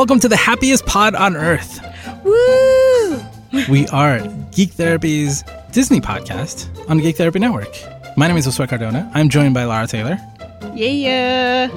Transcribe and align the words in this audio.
Welcome 0.00 0.18
to 0.20 0.28
the 0.28 0.36
happiest 0.36 0.86
pod 0.86 1.14
on 1.14 1.36
earth. 1.36 1.78
Woo! 2.24 3.20
We 3.68 3.86
are 3.88 4.26
Geek 4.50 4.70
Therapy's 4.70 5.44
Disney 5.72 6.00
podcast 6.00 6.70
on 6.88 6.96
the 6.96 7.02
Geek 7.02 7.16
Therapy 7.16 7.38
Network. 7.38 7.68
My 8.16 8.26
name 8.26 8.38
is 8.38 8.46
Josué 8.46 8.66
Cardona. 8.66 9.10
I'm 9.12 9.28
joined 9.28 9.52
by 9.52 9.64
Lara 9.64 9.86
Taylor. 9.86 10.18
Yeah. 10.74 11.68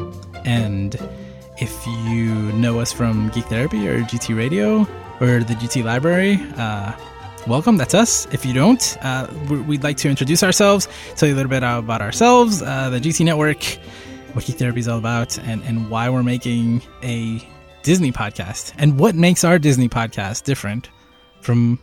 And 0.45 0.95
if 1.57 1.85
you 1.85 2.31
know 2.53 2.79
us 2.79 2.93
from 2.93 3.27
Geek 3.31 3.43
Therapy 3.47 3.89
or 3.89 3.99
GT 4.03 4.37
Radio 4.37 4.87
or 5.19 5.43
the 5.43 5.55
GT 5.55 5.83
Library, 5.83 6.39
uh, 6.55 6.93
welcome. 7.45 7.75
That's 7.75 7.93
us. 7.93 8.25
If 8.31 8.45
you 8.45 8.53
don't, 8.53 8.97
uh, 9.01 9.27
we- 9.49 9.59
we'd 9.59 9.83
like 9.83 9.97
to 9.97 10.09
introduce 10.09 10.43
ourselves, 10.43 10.87
tell 11.17 11.27
you 11.27 11.35
a 11.35 11.37
little 11.37 11.49
bit 11.49 11.61
about 11.63 12.01
ourselves, 12.01 12.61
uh, 12.61 12.89
the 12.89 13.01
GT 13.01 13.25
Network, 13.25 13.61
what 14.31 14.45
Geek 14.45 14.55
Therapy 14.57 14.79
is 14.79 14.87
all 14.87 14.97
about, 14.97 15.37
and, 15.39 15.61
and 15.63 15.89
why 15.89 16.09
we're 16.09 16.23
making 16.23 16.81
a 17.03 17.45
Disney 17.83 18.13
podcast, 18.13 18.73
and 18.77 18.97
what 18.97 19.13
makes 19.13 19.43
our 19.43 19.59
Disney 19.59 19.89
podcast 19.89 20.43
different 20.43 20.89
from 21.41 21.77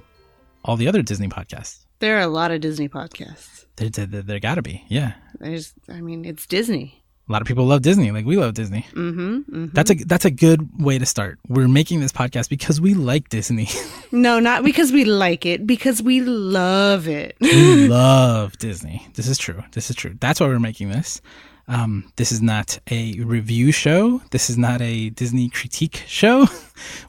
all 0.65 0.77
the 0.77 0.89
other 0.89 1.03
Disney 1.03 1.29
podcasts. 1.29 1.85
There 1.99 2.17
are 2.17 2.23
a 2.23 2.27
lot 2.27 2.51
of 2.51 2.63
Disney 2.63 2.89
podcasts. 2.89 3.67
There, 3.77 3.91
there, 3.91 4.07
there, 4.07 4.23
there 4.23 4.41
gotta 4.41 4.63
be, 4.63 4.83
yeah. 4.89 5.13
There's, 5.39 5.75
I 5.91 6.01
mean, 6.01 6.25
it's 6.25 6.47
Disney. 6.47 7.05
A 7.29 7.33
lot 7.33 7.43
of 7.43 7.49
people 7.49 7.67
love 7.67 7.83
Disney, 7.83 8.11
like 8.11 8.25
we 8.25 8.37
love 8.37 8.55
Disney. 8.55 8.87
Mm-hmm. 8.93 9.21
mm-hmm. 9.21 9.67
That's 9.75 9.91
a 9.91 9.95
that's 9.95 10.25
a 10.25 10.31
good 10.31 10.83
way 10.83 10.99
to 10.99 11.07
start. 11.07 11.39
We're 11.47 11.69
making 11.69 12.01
this 12.01 12.13
podcast 12.13 12.49
because 12.49 12.81
we 12.81 12.95
like 12.95 13.29
Disney. 13.29 13.69
No, 14.13 14.41
not 14.41 14.65
because 14.65 14.91
we 14.91 15.05
like 15.05 15.47
it, 15.47 15.65
because 15.69 16.03
we 16.03 16.21
love 16.21 17.07
it. 17.07 17.37
we 17.41 17.87
love 17.89 18.59
Disney. 18.59 19.07
This 19.15 19.29
is 19.29 19.39
true. 19.39 19.63
This 19.71 19.89
is 19.89 19.95
true. 19.95 20.17
That's 20.19 20.41
why 20.41 20.49
we're 20.49 20.59
making 20.59 20.89
this. 20.89 21.21
Um, 21.71 22.13
this 22.17 22.33
is 22.33 22.43
not 22.43 22.81
a 22.91 23.21
review 23.21 23.71
show. 23.71 24.21
This 24.33 24.51
is 24.51 24.59
not 24.59 24.83
a 24.83 25.11
Disney 25.11 25.49
critique 25.49 26.03
show. 26.07 26.47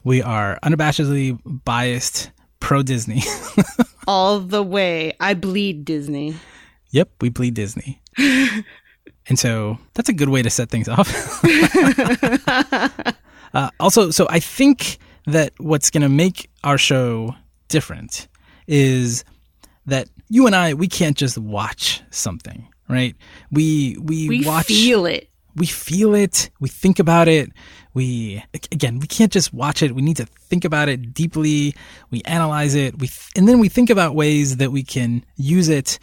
We 0.04 0.20
are 0.20 0.58
unabashedly 0.62 1.38
biased 1.64 2.30
pro 2.60 2.82
Disney. 2.82 3.22
All 4.06 4.38
the 4.38 4.62
way. 4.62 5.14
I 5.18 5.32
bleed 5.32 5.86
Disney. 5.86 6.36
yep, 6.90 7.08
we 7.22 7.30
bleed 7.30 7.54
Disney. 7.54 8.02
and 8.18 9.38
so 9.38 9.78
that's 9.94 10.10
a 10.10 10.12
good 10.12 10.28
way 10.28 10.42
to 10.42 10.50
set 10.50 10.68
things 10.68 10.88
off. 10.88 11.08
uh, 13.54 13.70
also, 13.80 14.10
so 14.10 14.26
I 14.28 14.40
think 14.40 14.98
that 15.26 15.54
what's 15.58 15.88
going 15.88 16.02
to 16.02 16.10
make 16.10 16.50
our 16.62 16.76
show 16.76 17.34
different 17.68 18.28
is 18.66 19.24
that 19.86 20.08
you 20.28 20.46
and 20.46 20.54
I 20.54 20.74
we 20.74 20.86
can't 20.86 21.16
just 21.16 21.38
watch 21.38 22.02
something, 22.10 22.68
right? 22.92 23.16
We 23.50 23.96
we, 24.00 24.28
We 24.28 24.46
watch 24.46 24.66
feel 24.66 25.06
it. 25.06 25.28
we 25.56 25.66
feel 25.66 26.14
it, 26.14 26.50
we 26.60 26.68
think 26.68 26.98
about 26.98 27.28
it. 27.28 27.50
We 27.94 28.42
again, 28.72 29.00
we 29.00 29.06
can't 29.06 29.32
just 29.32 29.52
watch 29.52 29.82
it. 29.82 29.94
We 29.94 30.02
need 30.02 30.16
to 30.16 30.26
think 30.26 30.64
about 30.64 30.88
it 30.88 31.12
deeply. 31.12 31.74
We 32.10 32.22
analyze 32.24 32.74
it. 32.74 32.98
We 32.98 33.10
and 33.36 33.46
then 33.48 33.58
we 33.58 33.68
think 33.68 33.90
about 33.90 34.14
ways 34.14 34.56
that 34.58 34.70
we 34.72 34.82
can 34.82 35.24
use 35.36 35.68
it 35.68 35.98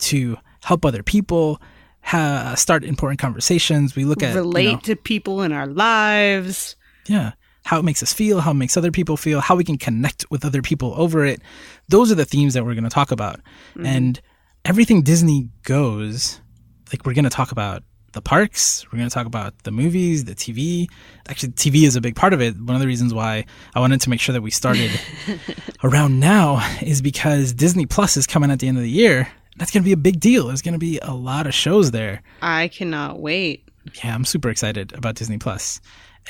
to 0.00 0.36
help 0.64 0.84
other 0.84 1.02
people, 1.02 1.60
ha, 2.02 2.54
start 2.56 2.84
important 2.84 3.20
conversations. 3.20 3.94
We 3.94 4.04
look 4.04 4.22
at 4.22 4.34
you 4.34 4.40
Relate 4.40 4.72
know, 4.72 4.78
to 4.80 4.96
people 4.96 5.42
in 5.42 5.52
our 5.52 5.66
lives. 5.66 6.76
yeah, 7.06 7.32
how 7.64 7.78
it 7.78 7.84
makes 7.84 8.02
us 8.02 8.12
feel, 8.12 8.40
how 8.40 8.50
it 8.50 8.54
makes 8.54 8.76
other 8.76 8.90
people 8.90 9.16
feel, 9.16 9.40
how 9.40 9.54
we 9.56 9.64
can 9.64 9.78
connect 9.78 10.24
with 10.30 10.44
other 10.44 10.62
people 10.62 10.94
over 10.96 11.24
it. 11.24 11.40
Those 11.88 12.10
are 12.10 12.14
the 12.16 12.24
themes 12.24 12.54
that 12.54 12.64
we're 12.64 12.74
going 12.74 12.84
to 12.84 12.90
talk 12.90 13.10
about. 13.12 13.40
Mm-hmm. 13.74 13.86
And 13.86 14.20
everything 14.64 15.02
Disney 15.02 15.50
goes, 15.62 16.40
like 16.92 17.04
we're 17.04 17.14
going 17.14 17.24
to 17.24 17.30
talk 17.30 17.52
about 17.52 17.82
the 18.12 18.22
parks, 18.22 18.86
we're 18.90 18.98
going 18.98 19.08
to 19.08 19.14
talk 19.14 19.26
about 19.26 19.62
the 19.64 19.70
movies, 19.70 20.24
the 20.24 20.34
TV. 20.34 20.86
Actually, 21.28 21.52
TV 21.52 21.82
is 21.82 21.94
a 21.94 22.00
big 22.00 22.16
part 22.16 22.32
of 22.32 22.40
it. 22.40 22.56
One 22.58 22.74
of 22.74 22.80
the 22.80 22.86
reasons 22.86 23.12
why 23.12 23.44
I 23.74 23.80
wanted 23.80 24.00
to 24.02 24.10
make 24.10 24.20
sure 24.20 24.32
that 24.32 24.40
we 24.42 24.50
started 24.50 24.90
around 25.84 26.18
now 26.18 26.66
is 26.82 27.02
because 27.02 27.52
Disney 27.52 27.86
Plus 27.86 28.16
is 28.16 28.26
coming 28.26 28.50
at 28.50 28.58
the 28.60 28.68
end 28.68 28.78
of 28.78 28.82
the 28.82 28.90
year. 28.90 29.28
That's 29.56 29.70
going 29.70 29.82
to 29.82 29.84
be 29.86 29.92
a 29.92 29.96
big 29.96 30.20
deal. 30.20 30.46
There's 30.46 30.62
going 30.62 30.74
to 30.74 30.78
be 30.78 30.98
a 31.02 31.12
lot 31.14 31.46
of 31.46 31.54
shows 31.54 31.90
there 31.90 32.22
I 32.40 32.68
cannot 32.68 33.18
wait. 33.20 33.68
yeah, 34.02 34.14
I'm 34.14 34.24
super 34.24 34.48
excited 34.50 34.92
about 34.94 35.16
Disney 35.16 35.38
Plus, 35.38 35.80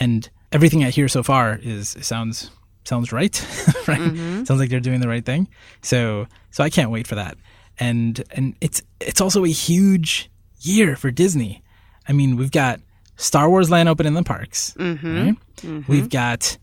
and 0.00 0.28
everything 0.50 0.83
I 0.84 0.91
hear 0.91 1.09
so 1.09 1.22
far 1.22 1.59
is 1.62 1.97
sounds 2.00 2.50
sounds 2.84 3.12
right, 3.12 3.39
right? 3.87 4.00
Mm-hmm. 4.00 4.45
Sounds 4.45 4.59
like 4.59 4.71
they're 4.71 4.81
doing 4.81 5.00
the 5.00 5.09
right 5.09 5.25
thing. 5.25 5.47
So 5.83 6.27
so 6.50 6.65
I 6.65 6.71
can't 6.71 6.91
wait 6.91 7.06
for 7.06 7.16
that, 7.16 7.37
and 7.78 8.22
and 8.31 8.55
it's 8.61 8.83
it's 9.00 9.21
also 9.21 9.44
a 9.44 9.49
huge 9.49 10.31
year 10.61 10.97
for 10.97 11.11
Disney. 11.11 11.62
I 12.09 12.12
mean, 12.12 12.37
we've 12.37 12.50
got 12.50 12.81
Star 13.16 13.49
Wars 13.50 13.71
Land 13.71 13.89
open 13.89 14.06
in 14.06 14.15
the 14.15 14.22
parks, 14.22 14.75
mm-hmm. 14.78 15.16
right? 15.16 15.37
Mm-hmm. 15.59 15.93
We've 15.93 16.09
got 16.09 16.56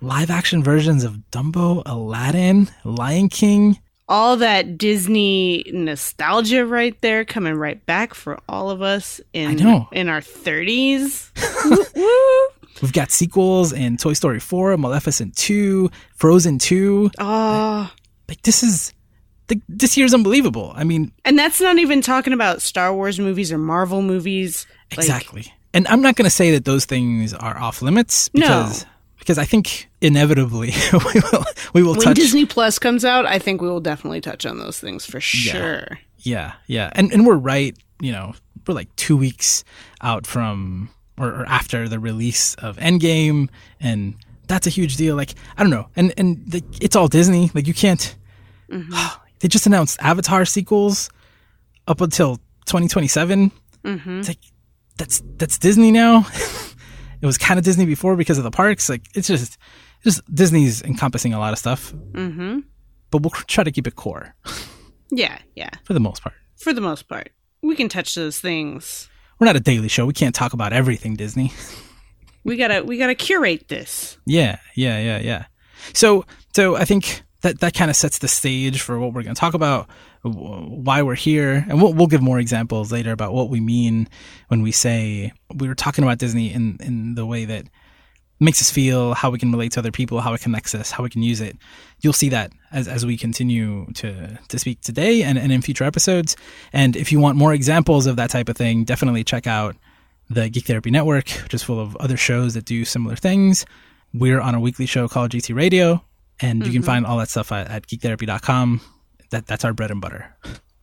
live 0.00 0.30
action 0.30 0.62
versions 0.62 1.04
of 1.04 1.18
Dumbo, 1.32 1.82
Aladdin, 1.86 2.68
Lion 2.84 3.28
King. 3.28 3.78
All 4.08 4.36
that 4.36 4.78
Disney 4.78 5.64
nostalgia 5.72 6.64
right 6.64 6.98
there 7.00 7.24
coming 7.24 7.54
right 7.54 7.84
back 7.86 8.14
for 8.14 8.38
all 8.48 8.70
of 8.70 8.80
us 8.80 9.20
in 9.32 9.58
in 9.90 10.08
our 10.08 10.20
30s. 10.20 11.32
We've 12.82 12.92
got 12.92 13.10
sequels 13.10 13.72
in 13.72 13.96
Toy 13.96 14.12
Story 14.12 14.38
4, 14.38 14.76
Maleficent 14.76 15.34
2, 15.36 15.90
Frozen 16.14 16.58
2. 16.58 17.10
Oh, 17.18 17.90
like 18.28 18.42
this 18.42 18.62
is 18.62 18.92
like 19.48 19.60
this 19.68 19.96
year's 19.96 20.12
unbelievable. 20.14 20.72
I 20.74 20.84
mean, 20.84 21.12
and 21.24 21.38
that's 21.38 21.60
not 21.60 21.78
even 21.78 22.02
talking 22.02 22.32
about 22.32 22.62
Star 22.62 22.94
Wars 22.94 23.18
movies 23.18 23.52
or 23.52 23.58
Marvel 23.58 24.02
movies. 24.02 24.66
Like, 24.90 24.98
exactly. 25.00 25.52
And 25.74 25.86
I'm 25.88 26.00
not 26.00 26.16
going 26.16 26.24
to 26.24 26.30
say 26.34 26.52
that 26.52 26.64
those 26.64 26.84
things 26.86 27.34
are 27.34 27.58
off 27.58 27.82
limits 27.82 28.30
No. 28.34 28.40
because 28.46 28.86
because 29.18 29.38
I 29.38 29.44
think 29.44 29.88
inevitably 30.00 30.72
we 30.92 31.20
will 31.32 31.44
we 31.74 31.82
will 31.82 31.92
When 31.92 32.00
touch 32.02 32.16
Disney 32.16 32.46
Plus 32.46 32.78
comes 32.78 33.04
out, 33.04 33.26
I 33.26 33.38
think 33.38 33.60
we 33.60 33.68
will 33.68 33.80
definitely 33.80 34.20
touch 34.20 34.46
on 34.46 34.58
those 34.58 34.78
things 34.80 35.04
for 35.04 35.20
sure. 35.20 35.98
yeah 36.18 36.52
yeah 36.66 36.90
and 36.94 37.12
and 37.12 37.26
we're 37.26 37.36
right 37.36 37.76
you 38.00 38.12
know 38.12 38.34
we're 38.66 38.74
like 38.74 38.94
two 38.96 39.16
weeks 39.16 39.64
out 40.00 40.26
from 40.26 40.88
or, 41.18 41.28
or 41.28 41.46
after 41.48 41.88
the 41.88 41.98
release 41.98 42.54
of 42.56 42.76
Endgame 42.78 43.48
and 43.80 44.14
that's 44.48 44.66
a 44.66 44.70
huge 44.70 44.96
deal 44.96 45.14
like 45.16 45.34
I 45.56 45.62
don't 45.62 45.70
know 45.70 45.88
and 45.96 46.12
and 46.16 46.42
the, 46.46 46.62
it's 46.80 46.96
all 46.96 47.08
Disney 47.08 47.50
like 47.54 47.66
you 47.66 47.74
can't 47.74 48.14
mm-hmm. 48.70 48.92
they 49.40 49.48
just 49.48 49.66
announced 49.66 49.98
Avatar 50.00 50.44
sequels 50.44 51.10
up 51.86 52.00
until 52.00 52.36
2027 52.66 53.52
Mm-hmm. 53.84 54.18
it's 54.18 54.28
like 54.28 54.40
that's 54.96 55.22
that's 55.36 55.58
Disney 55.58 55.92
now. 55.92 56.26
it 57.20 57.26
was 57.26 57.38
kind 57.38 57.56
of 57.58 57.64
Disney 57.64 57.86
before 57.86 58.16
because 58.16 58.36
of 58.38 58.44
the 58.44 58.50
parks. 58.50 58.88
Like 58.88 59.02
it's 59.14 59.28
just 59.28 59.58
just 60.02 60.22
Disney's 60.34 60.82
encompassing 60.82 61.32
a 61.34 61.38
lot 61.38 61.52
of 61.52 61.58
stuff, 61.58 61.92
Mm-hmm. 62.12 62.60
but 63.10 63.22
we'll 63.22 63.30
try 63.30 63.62
to 63.62 63.70
keep 63.70 63.86
it 63.86 63.94
core 63.94 64.34
Yeah, 65.12 65.38
yeah. 65.54 65.70
for 65.84 65.92
the 65.94 66.00
most 66.00 66.22
part. 66.22 66.34
For 66.56 66.72
the 66.72 66.80
most 66.80 67.08
part, 67.08 67.30
we 67.62 67.76
can 67.76 67.88
touch 67.88 68.14
those 68.16 68.40
things. 68.40 69.08
We're 69.38 69.44
not 69.46 69.54
a 69.56 69.60
daily 69.60 69.88
show. 69.88 70.04
We 70.06 70.14
can't 70.14 70.34
talk 70.34 70.52
about 70.54 70.72
everything 70.72 71.14
Disney. 71.14 71.52
We 72.42 72.56
gotta 72.56 72.82
we 72.82 72.98
gotta 72.98 73.14
curate 73.14 73.68
this. 73.68 74.18
yeah, 74.26 74.58
yeah, 74.74 74.98
yeah, 74.98 75.18
yeah. 75.18 75.44
So 75.92 76.24
so 76.54 76.74
I 76.76 76.84
think 76.84 77.22
that 77.46 77.60
that 77.60 77.74
kind 77.74 77.90
of 77.90 77.96
sets 77.96 78.18
the 78.18 78.28
stage 78.28 78.80
for 78.80 78.98
what 78.98 79.12
we're 79.12 79.22
going 79.22 79.34
to 79.34 79.40
talk 79.40 79.54
about, 79.54 79.88
why 80.22 81.02
we're 81.02 81.14
here, 81.14 81.64
and 81.68 81.80
we'll 81.80 81.92
we'll 81.92 82.06
give 82.08 82.22
more 82.22 82.38
examples 82.38 82.90
later 82.90 83.12
about 83.12 83.32
what 83.32 83.48
we 83.48 83.60
mean 83.60 84.08
when 84.48 84.62
we 84.62 84.72
say 84.72 85.32
we 85.54 85.68
were 85.68 85.74
talking 85.74 86.04
about 86.04 86.18
Disney 86.18 86.52
in 86.52 86.78
in 86.80 87.14
the 87.14 87.24
way 87.24 87.44
that 87.44 87.66
makes 88.38 88.60
us 88.60 88.70
feel, 88.70 89.14
how 89.14 89.30
we 89.30 89.38
can 89.38 89.50
relate 89.50 89.72
to 89.72 89.80
other 89.80 89.92
people, 89.92 90.20
how 90.20 90.34
it 90.34 90.40
connects 90.40 90.74
us, 90.74 90.90
how 90.90 91.02
we 91.02 91.08
can 91.08 91.22
use 91.22 91.40
it. 91.40 91.56
You'll 92.00 92.12
see 92.12 92.28
that 92.28 92.52
as, 92.70 92.86
as 92.86 93.06
we 93.06 93.16
continue 93.16 93.86
to, 93.94 94.38
to 94.48 94.58
speak 94.58 94.82
today 94.82 95.22
and, 95.22 95.38
and 95.38 95.50
in 95.50 95.62
future 95.62 95.84
episodes. 95.84 96.36
And 96.70 96.96
if 96.96 97.10
you 97.10 97.18
want 97.18 97.38
more 97.38 97.54
examples 97.54 98.06
of 98.06 98.16
that 98.16 98.28
type 98.28 98.50
of 98.50 98.56
thing, 98.58 98.84
definitely 98.84 99.24
check 99.24 99.46
out 99.46 99.74
the 100.28 100.50
Geek 100.50 100.66
Therapy 100.66 100.90
Network, 100.90 101.30
which 101.44 101.54
is 101.54 101.62
full 101.62 101.80
of 101.80 101.96
other 101.96 102.18
shows 102.18 102.52
that 102.52 102.66
do 102.66 102.84
similar 102.84 103.16
things. 103.16 103.64
We're 104.12 104.40
on 104.40 104.54
a 104.54 104.60
weekly 104.60 104.84
show 104.84 105.08
called 105.08 105.30
GT 105.30 105.54
Radio, 105.54 106.04
and 106.40 106.66
you 106.66 106.72
can 106.72 106.82
find 106.82 107.06
all 107.06 107.18
that 107.18 107.28
stuff 107.28 107.52
at, 107.52 107.68
at 107.70 107.86
geektherapy.com. 107.86 108.80
That, 109.30 109.46
that's 109.46 109.64
our 109.64 109.72
bread 109.72 109.90
and 109.90 110.00
butter. 110.00 110.36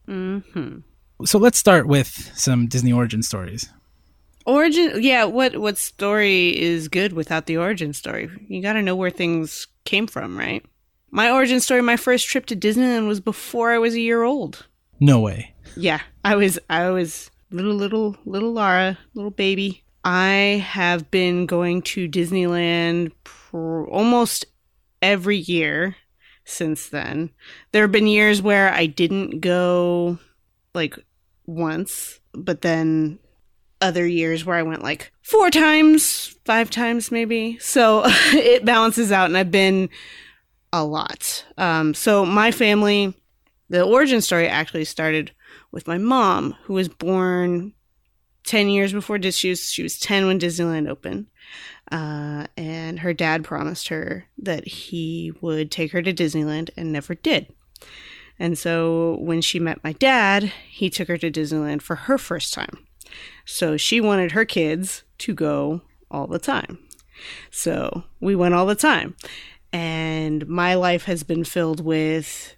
Mm-hmm. 0.08 0.80
So 1.26 1.40
let's 1.40 1.58
start 1.58 1.88
with 1.88 2.32
some 2.36 2.68
Disney 2.68 2.92
origin 2.92 3.24
stories. 3.24 3.70
Origin, 4.46 5.02
yeah. 5.02 5.24
What 5.24 5.58
what 5.58 5.78
story 5.78 6.60
is 6.60 6.90
good 6.90 7.14
without 7.14 7.46
the 7.46 7.58
origin 7.58 7.94
story? 7.94 8.30
You 8.50 8.62
got 8.62 8.74
to 8.74 8.82
know 8.82 8.96
where 8.96 9.10
things 9.10 9.68
came 9.86 10.06
from, 10.06 10.38
right? 10.38 10.66
My 11.12 11.30
origin 11.32 11.62
story, 11.62 11.82
my 11.82 11.96
first 11.96 12.28
trip 12.28 12.46
to 12.48 12.56
Disneyland 12.56 13.08
was 13.08 13.22
before 13.22 13.72
I 13.72 13.78
was 13.78 13.94
a 13.94 14.02
year 14.02 14.24
old. 14.24 14.68
No 15.00 15.22
way. 15.22 15.54
Yeah, 15.78 16.02
I 16.26 16.36
was 16.36 16.60
I 16.70 16.90
was 16.90 17.32
little 17.52 17.76
little 17.76 18.18
little 18.26 18.52
Lara, 18.52 18.98
little 19.14 19.32
baby. 19.32 19.84
I 20.04 20.62
have 20.68 21.10
been 21.10 21.46
going 21.46 21.82
to 21.84 22.10
Disneyland 22.10 23.12
pr- 23.24 23.86
almost 23.86 24.46
every 25.04 25.38
year 25.38 25.96
since 26.46 26.90
then. 26.90 27.30
There 27.72 27.84
have 27.84 27.92
been 27.92 28.08
years 28.08 28.42
where 28.42 28.74
I 28.74 28.88
didn't 28.88 29.42
go 29.42 30.18
like 30.74 30.98
once, 31.46 32.20
but 32.34 32.62
then 32.62 33.20
other 33.82 34.08
years 34.08 34.46
where 34.46 34.56
I 34.56 34.64
went 34.64 34.82
like 34.82 35.12
four 35.22 35.52
times, 35.52 36.36
five 36.46 36.70
times 36.70 37.12
maybe. 37.12 37.60
So 37.60 38.04
it 38.06 38.66
balances 38.66 39.12
out, 39.12 39.26
and 39.26 39.38
I've 39.38 39.52
been 39.52 39.90
a 40.72 40.84
lot. 40.84 41.46
Um, 41.58 41.94
so 41.94 42.26
my 42.26 42.52
family, 42.52 43.14
the 43.70 43.84
origin 43.84 44.22
story 44.22 44.48
actually 44.48 44.86
started 44.86 45.32
with 45.72 45.86
my 45.86 45.98
mom, 45.98 46.56
who 46.64 46.74
was 46.74 46.88
born 46.90 47.74
10 48.45 48.69
years 48.69 48.94
before 48.94 49.22
she 49.31 49.50
was, 49.50 49.72
she 49.72 49.84
was 49.84 50.00
10 50.00 50.28
when 50.28 50.40
Disneyland 50.40 50.90
opened. 50.90 51.28
Uh, 51.92 52.48
and 52.57 53.00
her 53.00 53.13
dad 53.13 53.44
promised 53.44 53.90
her 53.90 54.25
that 54.38 54.68
he 54.68 55.34
would 55.42 55.69
take 55.72 55.92
her 55.92 56.01
to 56.01 56.13
Disneyland 56.13 56.69
and 56.75 56.92
never 56.92 57.16
did. 57.16 57.54
And 58.40 58.57
so 58.57 59.18
when 59.19 59.42
she 59.42 59.60
met 59.60 59.84
my 59.84 59.94
dad, 59.94 60.51
he 60.68 60.90
took 60.90 61.07
her 61.07 61.18
to 61.18 61.31
Disneyland 61.31 61.81
for 61.81 61.95
her 61.95 62.18
first 62.18 62.54
time. 62.54 62.86
So 63.45 63.78
she 63.78 64.01
wanted 64.01 64.31
her 64.31 64.46
kids 64.46 65.04
to 65.19 65.34
go 65.34 65.81
all 66.10 66.28
the 66.28 66.39
time. 66.39 66.80
So 67.51 68.04
we 68.19 68.36
went 68.36 68.54
all 68.54 68.66
the 68.66 68.75
time. 68.75 69.16
And 69.72 70.48
my 70.48 70.75
life 70.75 71.06
has 71.06 71.24
been 71.24 71.44
filled 71.44 71.84
with 71.84 72.56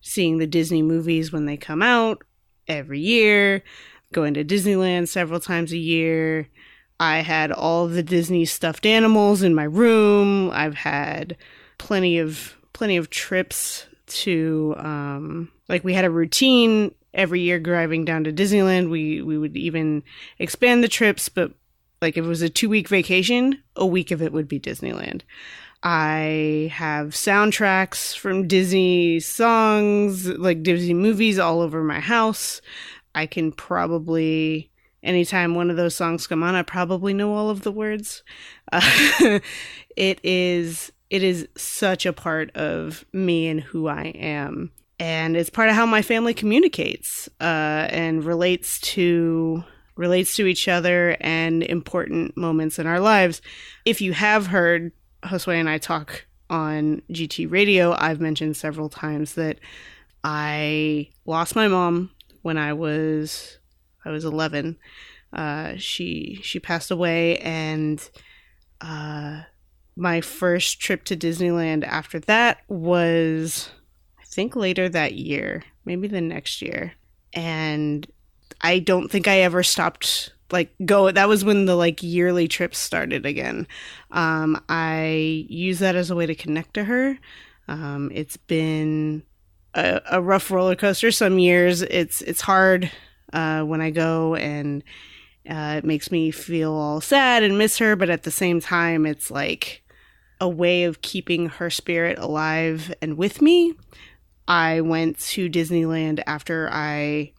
seeing 0.00 0.38
the 0.38 0.46
Disney 0.46 0.82
movies 0.82 1.32
when 1.32 1.46
they 1.46 1.56
come 1.56 1.82
out 1.82 2.22
every 2.68 3.00
year, 3.00 3.62
going 4.14 4.32
to 4.34 4.44
Disneyland 4.44 5.08
several 5.08 5.40
times 5.40 5.72
a 5.72 5.78
year. 5.78 6.48
I 6.98 7.18
had 7.18 7.52
all 7.52 7.86
the 7.88 8.02
Disney 8.02 8.46
stuffed 8.46 8.86
animals 8.86 9.42
in 9.42 9.54
my 9.54 9.64
room. 9.64 10.50
I've 10.52 10.76
had 10.76 11.36
plenty 11.76 12.18
of 12.18 12.56
plenty 12.72 12.96
of 12.96 13.10
trips 13.10 13.86
to 14.06 14.74
um 14.78 15.50
like 15.68 15.84
we 15.84 15.92
had 15.92 16.04
a 16.04 16.10
routine 16.10 16.94
every 17.12 17.40
year 17.40 17.58
driving 17.58 18.04
down 18.04 18.24
to 18.24 18.32
Disneyland. 18.32 18.90
We 18.90 19.20
we 19.20 19.36
would 19.36 19.56
even 19.56 20.02
expand 20.38 20.82
the 20.82 20.88
trips, 20.88 21.28
but 21.28 21.52
like 22.00 22.16
if 22.16 22.24
it 22.24 22.28
was 22.28 22.42
a 22.42 22.50
2-week 22.50 22.88
vacation, 22.88 23.62
a 23.76 23.86
week 23.86 24.10
of 24.10 24.22
it 24.22 24.32
would 24.32 24.48
be 24.48 24.60
Disneyland. 24.60 25.22
I 25.82 26.70
have 26.72 27.08
soundtracks 27.08 28.16
from 28.16 28.48
Disney 28.48 29.20
songs, 29.20 30.26
like 30.26 30.62
Disney 30.62 30.94
movies 30.94 31.38
all 31.38 31.60
over 31.60 31.84
my 31.84 32.00
house. 32.00 32.62
I 33.14 33.26
can 33.26 33.52
probably 33.52 34.70
anytime 35.04 35.54
one 35.54 35.70
of 35.70 35.76
those 35.76 35.94
songs 35.94 36.26
come 36.26 36.42
on, 36.42 36.54
I 36.54 36.62
probably 36.62 37.12
know 37.12 37.34
all 37.34 37.50
of 37.50 37.62
the 37.62 37.70
words. 37.70 38.22
Uh, 38.72 38.80
it 39.96 40.18
is 40.24 40.90
it 41.10 41.22
is 41.22 41.46
such 41.56 42.06
a 42.06 42.12
part 42.12 42.50
of 42.56 43.04
me 43.12 43.46
and 43.46 43.60
who 43.60 43.86
I 43.86 44.06
am, 44.16 44.72
and 44.98 45.36
it's 45.36 45.50
part 45.50 45.68
of 45.68 45.76
how 45.76 45.86
my 45.86 46.02
family 46.02 46.34
communicates 46.34 47.28
uh, 47.40 47.86
and 47.90 48.24
relates 48.24 48.80
to 48.80 49.62
relates 49.96 50.34
to 50.36 50.46
each 50.46 50.66
other 50.66 51.16
and 51.20 51.62
important 51.62 52.36
moments 52.36 52.78
in 52.78 52.86
our 52.86 52.98
lives. 52.98 53.40
If 53.84 54.00
you 54.00 54.12
have 54.12 54.48
heard 54.48 54.90
Josué 55.22 55.54
and 55.54 55.68
I 55.68 55.78
talk 55.78 56.26
on 56.50 57.02
GT 57.10 57.50
Radio, 57.50 57.94
I've 57.96 58.20
mentioned 58.20 58.56
several 58.56 58.88
times 58.88 59.34
that 59.34 59.60
I 60.24 61.10
lost 61.26 61.54
my 61.54 61.68
mom 61.68 62.10
when 62.44 62.58
I 62.58 62.74
was 62.74 63.58
I 64.04 64.10
was 64.10 64.24
11. 64.24 64.76
Uh, 65.32 65.72
she 65.78 66.38
she 66.42 66.60
passed 66.60 66.90
away, 66.90 67.38
and 67.38 68.08
uh, 68.80 69.42
my 69.96 70.20
first 70.20 70.78
trip 70.78 71.04
to 71.04 71.16
Disneyland 71.16 71.84
after 71.84 72.20
that 72.20 72.58
was 72.68 73.70
I 74.20 74.24
think 74.26 74.54
later 74.54 74.88
that 74.88 75.14
year, 75.14 75.64
maybe 75.84 76.06
the 76.06 76.20
next 76.20 76.62
year, 76.62 76.92
and 77.32 78.06
I 78.60 78.78
don't 78.78 79.10
think 79.10 79.26
I 79.26 79.38
ever 79.40 79.62
stopped 79.62 80.32
like 80.52 80.74
go 80.84 81.10
that 81.10 81.28
was 81.28 81.44
when 81.44 81.64
the 81.64 81.74
like 81.74 82.02
yearly 82.02 82.46
trips 82.46 82.76
started 82.76 83.24
again 83.24 83.66
um 84.10 84.62
i 84.68 85.46
use 85.48 85.78
that 85.78 85.96
as 85.96 86.10
a 86.10 86.14
way 86.14 86.26
to 86.26 86.34
connect 86.34 86.74
to 86.74 86.84
her 86.84 87.18
um 87.66 88.10
it's 88.12 88.36
been 88.36 89.22
a, 89.74 90.00
a 90.12 90.22
rough 90.22 90.50
roller 90.50 90.76
coaster 90.76 91.10
some 91.10 91.38
years 91.38 91.82
it's 91.82 92.22
it's 92.22 92.40
hard 92.40 92.90
uh 93.32 93.62
when 93.62 93.80
i 93.80 93.90
go 93.90 94.34
and 94.34 94.82
uh, 95.48 95.74
it 95.76 95.84
makes 95.84 96.10
me 96.10 96.30
feel 96.30 96.72
all 96.72 97.00
sad 97.00 97.42
and 97.42 97.58
miss 97.58 97.78
her 97.78 97.96
but 97.96 98.08
at 98.08 98.22
the 98.22 98.30
same 98.30 98.60
time 98.60 99.04
it's 99.04 99.30
like 99.30 99.82
a 100.40 100.48
way 100.48 100.84
of 100.84 101.02
keeping 101.02 101.48
her 101.48 101.68
spirit 101.68 102.18
alive 102.18 102.94
and 103.02 103.18
with 103.18 103.42
me 103.42 103.74
i 104.48 104.80
went 104.80 105.18
to 105.18 105.50
disneyland 105.50 106.22
after 106.26 106.68
i 106.72 107.30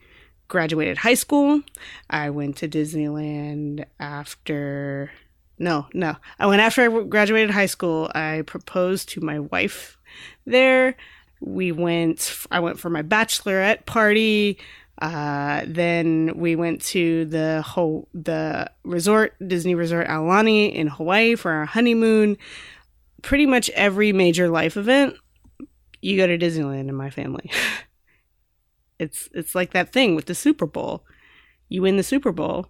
graduated 0.47 0.97
high 0.97 1.13
school. 1.15 1.61
I 2.09 2.29
went 2.29 2.57
to 2.57 2.67
Disneyland 2.67 3.85
after. 3.99 5.11
No, 5.57 5.87
no. 5.93 6.15
I 6.39 6.47
went 6.47 6.61
after 6.61 6.83
I 6.83 7.03
graduated 7.03 7.51
high 7.51 7.65
school. 7.65 8.11
I 8.13 8.43
proposed 8.45 9.09
to 9.09 9.21
my 9.21 9.39
wife 9.39 9.97
there. 10.45 10.95
We 11.39 11.71
went. 11.71 12.45
I 12.51 12.59
went 12.59 12.79
for 12.79 12.89
my 12.89 13.01
bachelorette 13.01 13.85
party. 13.85 14.59
Uh, 15.01 15.63
then 15.67 16.31
we 16.35 16.55
went 16.55 16.81
to 16.81 17.25
the 17.25 17.61
whole 17.61 18.07
the 18.13 18.71
resort 18.83 19.35
Disney 19.45 19.75
Resort 19.75 20.07
Aulani 20.07 20.73
in 20.73 20.87
Hawaii 20.87 21.35
for 21.35 21.51
our 21.51 21.65
honeymoon. 21.65 22.37
Pretty 23.21 23.45
much 23.45 23.69
every 23.71 24.13
major 24.13 24.47
life 24.47 24.77
event, 24.77 25.15
you 26.01 26.15
go 26.15 26.27
to 26.27 26.37
Disneyland 26.37 26.87
in 26.87 26.95
my 26.95 27.09
family. 27.09 27.51
it's 28.99 29.27
it's 29.33 29.55
like 29.55 29.73
that 29.73 29.91
thing 29.91 30.15
with 30.15 30.27
the 30.27 30.35
Super 30.35 30.65
Bowl. 30.65 31.03
You 31.67 31.81
win 31.81 31.97
the 31.97 32.03
Super 32.03 32.31
Bowl. 32.31 32.67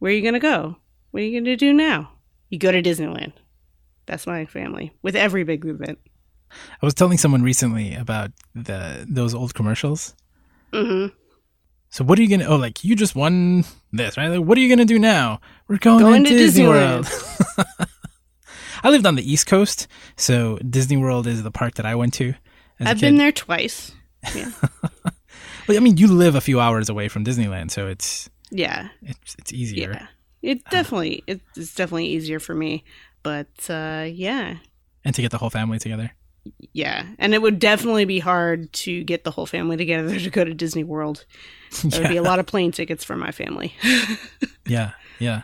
Where 0.00 0.10
are 0.10 0.14
you 0.14 0.22
going 0.22 0.34
to 0.34 0.40
go? 0.40 0.76
What 1.12 1.22
are 1.22 1.26
you 1.26 1.32
going 1.32 1.44
to 1.44 1.56
do 1.56 1.72
now? 1.72 2.10
You 2.50 2.58
go 2.58 2.72
to 2.72 2.82
Disneyland. 2.82 3.32
That's 4.06 4.26
my 4.26 4.46
family 4.46 4.92
with 5.00 5.14
every 5.14 5.44
big 5.44 5.64
event. 5.64 5.98
I 6.80 6.86
was 6.86 6.94
telling 6.94 7.18
someone 7.18 7.42
recently 7.42 7.94
about 7.94 8.30
the 8.54 9.06
those 9.08 9.34
old 9.34 9.54
commercials. 9.54 10.14
Mm-hmm. 10.72 11.14
So 11.90 12.04
what 12.04 12.18
are 12.18 12.22
you 12.22 12.28
gonna? 12.28 12.48
Oh, 12.48 12.56
like 12.56 12.84
you 12.84 12.96
just 12.96 13.14
won 13.14 13.64
this, 13.92 14.16
right? 14.16 14.28
Like, 14.28 14.46
what 14.46 14.56
are 14.56 14.60
you 14.60 14.68
gonna 14.68 14.84
do 14.84 14.98
now? 14.98 15.40
We're 15.68 15.78
going, 15.78 16.00
Going 16.00 16.24
to 16.24 16.30
to 16.30 16.36
Disney 16.36 16.64
Disneyland. 16.64 17.58
World. 17.58 17.66
I 18.84 18.90
lived 18.90 19.06
on 19.06 19.14
the 19.14 19.30
East 19.30 19.46
Coast, 19.46 19.86
so 20.16 20.58
Disney 20.58 20.96
World 20.96 21.26
is 21.26 21.42
the 21.42 21.52
park 21.52 21.74
that 21.74 21.86
I 21.86 21.94
went 21.94 22.14
to. 22.14 22.34
As 22.80 22.86
a 22.86 22.90
I've 22.90 23.00
been 23.00 23.16
there 23.16 23.30
twice. 23.30 23.92
Yeah. 24.34 24.50
Well, 25.66 25.76
I 25.76 25.80
mean, 25.80 25.96
you 25.96 26.08
live 26.08 26.34
a 26.34 26.40
few 26.40 26.60
hours 26.60 26.88
away 26.88 27.08
from 27.08 27.24
Disneyland, 27.24 27.70
so 27.70 27.86
it's 27.86 28.28
yeah. 28.50 28.88
it's 29.02 29.36
it's 29.38 29.52
easier. 29.52 29.92
Yeah. 29.92 30.06
It 30.42 30.64
definitely 30.70 31.22
it, 31.26 31.40
it's 31.56 31.74
definitely 31.74 32.06
easier 32.06 32.40
for 32.40 32.54
me. 32.54 32.84
But 33.22 33.70
uh 33.70 34.06
yeah. 34.10 34.56
And 35.04 35.14
to 35.14 35.22
get 35.22 35.30
the 35.30 35.38
whole 35.38 35.50
family 35.50 35.78
together. 35.78 36.12
Yeah. 36.72 37.06
And 37.18 37.34
it 37.34 37.42
would 37.42 37.58
definitely 37.58 38.04
be 38.04 38.18
hard 38.18 38.72
to 38.72 39.04
get 39.04 39.24
the 39.24 39.30
whole 39.30 39.46
family 39.46 39.76
together 39.76 40.18
to 40.18 40.30
go 40.30 40.44
to 40.44 40.54
Disney 40.54 40.84
World. 40.84 41.24
There 41.84 42.02
would 42.02 42.10
be 42.10 42.18
a 42.18 42.22
lot 42.22 42.38
of 42.38 42.44
plane 42.44 42.70
tickets 42.70 43.02
for 43.02 43.16
my 43.16 43.30
family. 43.30 43.74
Yeah, 44.64 44.92
yeah. 45.18 45.42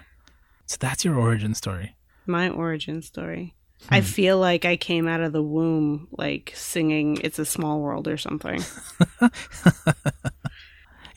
So 0.66 0.76
that's 0.78 1.04
your 1.04 1.18
origin 1.18 1.54
story. 1.54 1.96
my 2.26 2.48
origin 2.48 3.02
story. 3.02 3.56
I 3.90 3.98
hmm. 4.00 4.06
feel 4.06 4.38
like 4.38 4.64
I 4.64 4.76
came 4.76 5.08
out 5.08 5.20
of 5.20 5.32
the 5.32 5.42
womb 5.42 6.06
like 6.12 6.52
singing 6.54 7.18
It's 7.24 7.40
a 7.40 7.44
Small 7.44 7.80
World 7.80 8.06
or 8.06 8.16
something. 8.16 8.62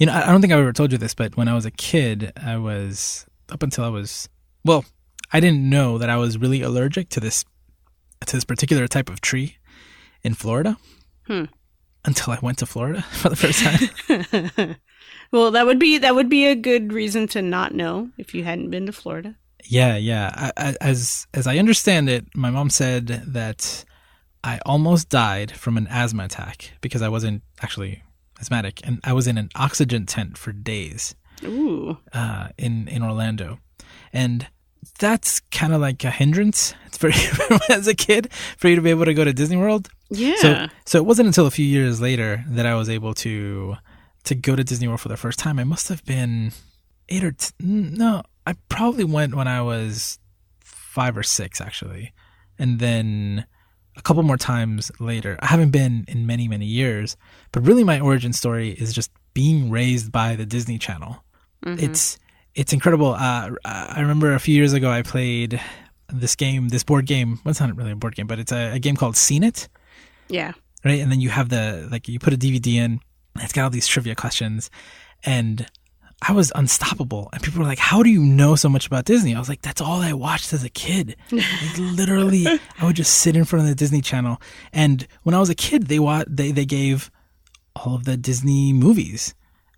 You 0.02 0.08
know, 0.08 0.14
I 0.14 0.24
I 0.24 0.32
don't 0.32 0.42
think 0.42 0.52
I 0.52 0.58
ever 0.58 0.74
told 0.74 0.92
you 0.92 0.98
this, 0.98 1.14
but 1.14 1.38
when 1.38 1.48
I 1.48 1.54
was 1.54 1.68
a 1.68 1.70
kid, 1.70 2.34
I 2.36 2.58
was 2.58 3.28
up 3.52 3.62
until 3.62 3.84
I 3.84 3.90
was 3.90 4.28
well, 4.66 4.84
I 5.32 5.40
didn't 5.40 5.70
know 5.70 6.00
that 6.00 6.10
I 6.10 6.18
was 6.18 6.40
really 6.40 6.64
allergic 6.64 7.10
to 7.10 7.20
this 7.20 7.46
to 8.26 8.36
this 8.36 8.44
particular 8.44 8.88
type 8.88 9.12
of 9.12 9.22
tree 9.22 9.58
in 10.24 10.34
Florida. 10.34 10.78
Hmm. 11.28 11.46
Until 12.04 12.34
I 12.34 12.40
went 12.42 12.58
to 12.60 12.66
Florida 12.66 13.02
for 13.12 13.30
the 13.30 13.36
first 13.36 13.64
time. 13.64 14.76
well, 15.32 15.52
that 15.52 15.66
would 15.66 15.80
be 15.80 15.98
that 16.00 16.16
would 16.16 16.30
be 16.30 16.48
a 16.48 16.56
good 16.56 16.94
reason 16.94 17.28
to 17.30 17.42
not 17.42 17.74
know 17.76 18.10
if 18.18 18.34
you 18.34 18.44
hadn't 18.44 18.70
been 18.72 18.88
to 18.88 18.92
Florida. 18.92 19.36
yeah, 19.66 19.96
yeah. 19.98 20.32
I, 20.36 20.70
I, 20.70 20.76
as 20.82 21.28
as 21.34 21.46
I 21.48 21.58
understand 21.58 22.10
it, 22.10 22.26
my 22.36 22.50
mom 22.50 22.70
said 22.70 23.08
that 23.28 23.86
I 24.44 24.60
almost 24.66 25.10
died 25.10 25.52
from 25.52 25.78
an 25.78 25.88
asthma 25.88 26.26
attack 26.26 26.72
because 26.82 27.04
I 27.04 27.10
wasn't 27.10 27.44
actually 27.62 28.02
asthmatic, 28.40 28.82
and 28.84 29.00
I 29.04 29.14
was 29.14 29.28
in 29.28 29.38
an 29.38 29.50
oxygen 29.56 30.06
tent 30.08 30.38
for 30.38 30.52
days. 30.52 31.16
Ooh. 31.44 31.98
uh, 32.14 32.50
in 32.58 32.88
in 32.88 33.04
Orlando, 33.04 33.60
and 34.14 34.48
that's 35.00 35.40
kind 35.52 35.74
of 35.74 35.82
like 35.82 36.04
a 36.04 36.12
hindrance. 36.12 36.74
It's 36.88 36.98
very 36.98 37.14
as 37.70 37.88
a 37.88 37.96
kid 37.96 38.32
for 38.58 38.68
you 38.68 38.76
to 38.76 38.82
be 38.82 38.90
able 38.90 39.06
to 39.06 39.14
go 39.14 39.24
to 39.24 39.34
Disney 39.34 39.58
World. 39.58 39.90
Yeah. 40.12 40.36
So 40.36 40.68
so 40.86 40.98
it 40.98 41.06
wasn't 41.06 41.28
until 41.28 41.48
a 41.48 41.52
few 41.52 41.66
years 41.66 42.00
later 42.02 42.44
that 42.50 42.66
I 42.66 42.76
was 42.76 42.90
able 42.90 43.14
to 43.16 43.76
to 44.26 44.36
go 44.36 44.56
to 44.56 44.64
Disney 44.64 44.88
World 44.88 45.02
for 45.02 45.10
the 45.10 45.18
first 45.18 45.40
time. 45.40 45.58
I 45.58 45.64
must 45.64 45.88
have 45.90 46.04
been 46.06 46.52
eight 47.10 47.24
or 47.24 47.32
t- 47.32 47.52
no, 47.60 48.22
I 48.46 48.54
probably 48.70 49.04
went 49.06 49.34
when 49.36 49.48
I 49.48 49.62
was 49.62 50.20
five 50.60 51.18
or 51.18 51.24
six 51.24 51.60
actually, 51.62 52.14
and 52.60 52.80
then 52.80 53.46
a 53.98 54.02
couple 54.02 54.22
more 54.24 54.38
times 54.38 54.92
later. 55.00 55.38
I 55.42 55.48
haven't 55.48 55.72
been 55.72 56.06
in 56.08 56.26
many 56.28 56.48
many 56.48 56.66
years, 56.66 57.16
but 57.52 57.66
really 57.66 57.84
my 57.84 58.00
origin 58.00 58.34
story 58.34 58.70
is 58.72 58.94
just 58.94 59.12
being 59.34 59.70
raised 59.72 60.12
by 60.12 60.36
the 60.36 60.46
Disney 60.46 60.78
Channel 60.78 61.24
Mhm. 61.66 61.82
it's 61.82 62.18
it's 62.54 62.74
incredible. 62.74 63.14
Uh, 63.14 63.52
I 63.64 64.02
remember 64.02 64.34
a 64.34 64.40
few 64.40 64.54
years 64.56 64.74
ago 64.74 64.92
I 64.92 65.04
played 65.04 65.62
this 66.12 66.36
game, 66.36 66.68
this 66.68 66.84
board 66.84 67.06
game. 67.06 67.40
Well, 67.46 67.52
it's 67.52 67.62
not 67.62 67.74
really 67.78 67.92
a 67.92 67.96
board 67.96 68.16
game, 68.16 68.28
but 68.28 68.40
it's 68.40 68.52
a, 68.52 68.74
a 68.74 68.80
game 68.80 68.98
called 68.98 69.16
Seen 69.16 69.42
It, 69.44 69.70
Yeah. 70.32 70.54
right? 70.84 71.00
And 71.00 71.12
then 71.12 71.22
you 71.22 71.30
have 71.30 71.50
the 71.50 71.88
like 71.92 72.08
you 72.08 72.20
put 72.20 72.34
a 72.34 72.38
DVD 72.38 72.76
in, 72.76 73.00
and 73.36 73.44
it's 73.44 73.54
got 73.54 73.64
all 73.64 73.70
these 73.70 73.88
trivia 73.88 74.16
questions, 74.16 74.70
and 75.24 75.68
I 76.22 76.34
was 76.34 76.52
unstoppable. 76.54 77.30
And 77.34 77.42
people 77.42 77.60
were 77.60 77.68
like, 77.68 77.80
"How 77.80 78.04
do 78.04 78.10
you 78.10 78.24
know 78.24 78.56
so 78.56 78.70
much 78.70 78.86
about 78.86 79.06
Disney?" 79.06 79.36
I 79.36 79.40
was 79.40 79.50
like, 79.50 79.62
"That's 79.62 79.82
all 79.82 80.02
I 80.02 80.14
watched 80.14 80.54
as 80.54 80.64
a 80.64 80.70
kid. 80.70 81.16
Like, 81.32 81.46
literally, 81.78 82.48
I 82.48 82.86
would 82.86 82.96
just 82.96 83.16
sit 83.16 83.36
in 83.36 83.46
front 83.46 83.64
of 83.64 83.70
the 83.70 83.76
Disney 83.76 84.02
Channel, 84.02 84.40
and 84.72 85.08
when 85.24 85.34
I 85.34 85.40
was 85.40 85.50
a 85.50 85.56
kid, 85.56 85.88
they 85.88 86.00
wa- 86.00 86.26
they 86.28 86.52
they 86.52 86.66
gave 86.66 87.10
all 87.76 87.96
of 87.96 88.06
the 88.06 88.18
Disney 88.18 88.74
movies, 88.74 89.34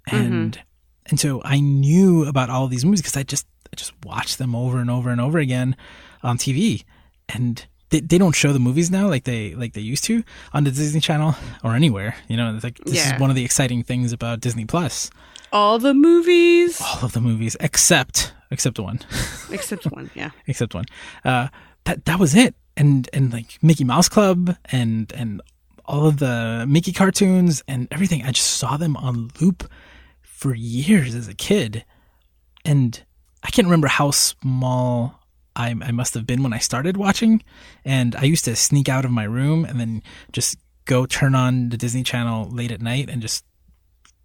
mm-hmm. 0.09 0.25
and 0.25 0.59
and 1.05 1.19
so 1.19 1.41
I 1.45 1.59
knew 1.59 2.25
about 2.25 2.49
all 2.49 2.65
of 2.65 2.71
these 2.71 2.83
movies 2.83 3.01
because 3.01 3.17
I 3.17 3.23
just 3.23 3.47
I 3.71 3.75
just 3.75 3.93
watched 4.03 4.37
them 4.37 4.55
over 4.55 4.79
and 4.79 4.91
over 4.91 5.09
and 5.09 5.21
over 5.21 5.39
again 5.39 5.75
on 6.23 6.37
TV, 6.37 6.83
and 7.29 7.65
they, 7.93 7.99
they 8.01 8.17
don't 8.17 8.35
show 8.35 8.51
the 8.53 8.59
movies 8.59 8.89
now 8.91 9.07
like 9.07 9.23
they 9.23 9.53
like 9.55 9.73
they 9.73 9.81
used 9.93 10.03
to 10.05 10.23
on 10.53 10.63
the 10.65 10.71
Disney 10.71 10.99
Channel 10.99 11.35
or 11.63 11.75
anywhere. 11.75 12.15
You 12.27 12.35
know, 12.37 12.53
it's 12.55 12.63
like 12.63 12.79
this 12.85 12.95
Yeah. 12.95 13.15
is 13.15 13.21
one 13.21 13.29
of 13.29 13.35
the 13.35 13.45
exciting 13.45 13.83
things 13.83 14.11
about 14.11 14.41
Disney 14.41 14.65
Plus. 14.65 15.09
All 15.51 15.77
the 15.79 15.93
movies 15.93 16.81
All 16.81 17.05
of 17.05 17.11
the 17.13 17.21
movies 17.21 17.55
except 17.59 18.33
except 18.51 18.79
one, 18.79 18.99
except 19.51 19.85
one. 19.85 20.09
Yeah. 20.15 20.31
except 20.47 20.73
one. 20.73 20.85
Uh, 21.23 21.47
that 21.85 22.05
that 22.05 22.19
was 22.19 22.33
it, 22.35 22.55
and 22.75 23.07
and 23.13 23.31
like 23.31 23.57
Mickey 23.61 23.83
Mouse 23.83 24.09
Club 24.09 24.55
and 24.71 25.11
and 25.13 25.41
all 25.85 26.07
of 26.07 26.17
the 26.17 26.65
Mickey 26.67 26.93
cartoons 26.93 27.61
and 27.67 27.87
everything. 27.91 28.23
I 28.23 28.31
just 28.31 28.51
saw 28.61 28.77
them 28.77 28.95
on 28.97 29.29
loop 29.39 29.69
for 30.21 30.55
years 30.55 31.13
as 31.15 31.27
a 31.27 31.33
kid, 31.35 31.83
and 32.65 33.03
I 33.43 33.49
can't 33.51 33.67
remember 33.67 33.87
how 33.89 34.11
small 34.11 35.19
I, 35.55 35.69
I 35.69 35.91
must 35.91 36.13
have 36.13 36.25
been 36.25 36.43
when 36.43 36.53
I 36.53 36.59
started 36.59 36.97
watching. 36.97 37.43
And 37.85 38.15
I 38.15 38.23
used 38.23 38.45
to 38.45 38.55
sneak 38.55 38.89
out 38.89 39.05
of 39.05 39.11
my 39.11 39.23
room 39.23 39.65
and 39.65 39.79
then 39.79 40.03
just 40.31 40.57
go 40.85 41.05
turn 41.05 41.35
on 41.35 41.69
the 41.69 41.77
Disney 41.77 42.03
Channel 42.03 42.49
late 42.49 42.71
at 42.71 42.81
night 42.81 43.09
and 43.09 43.21
just 43.21 43.45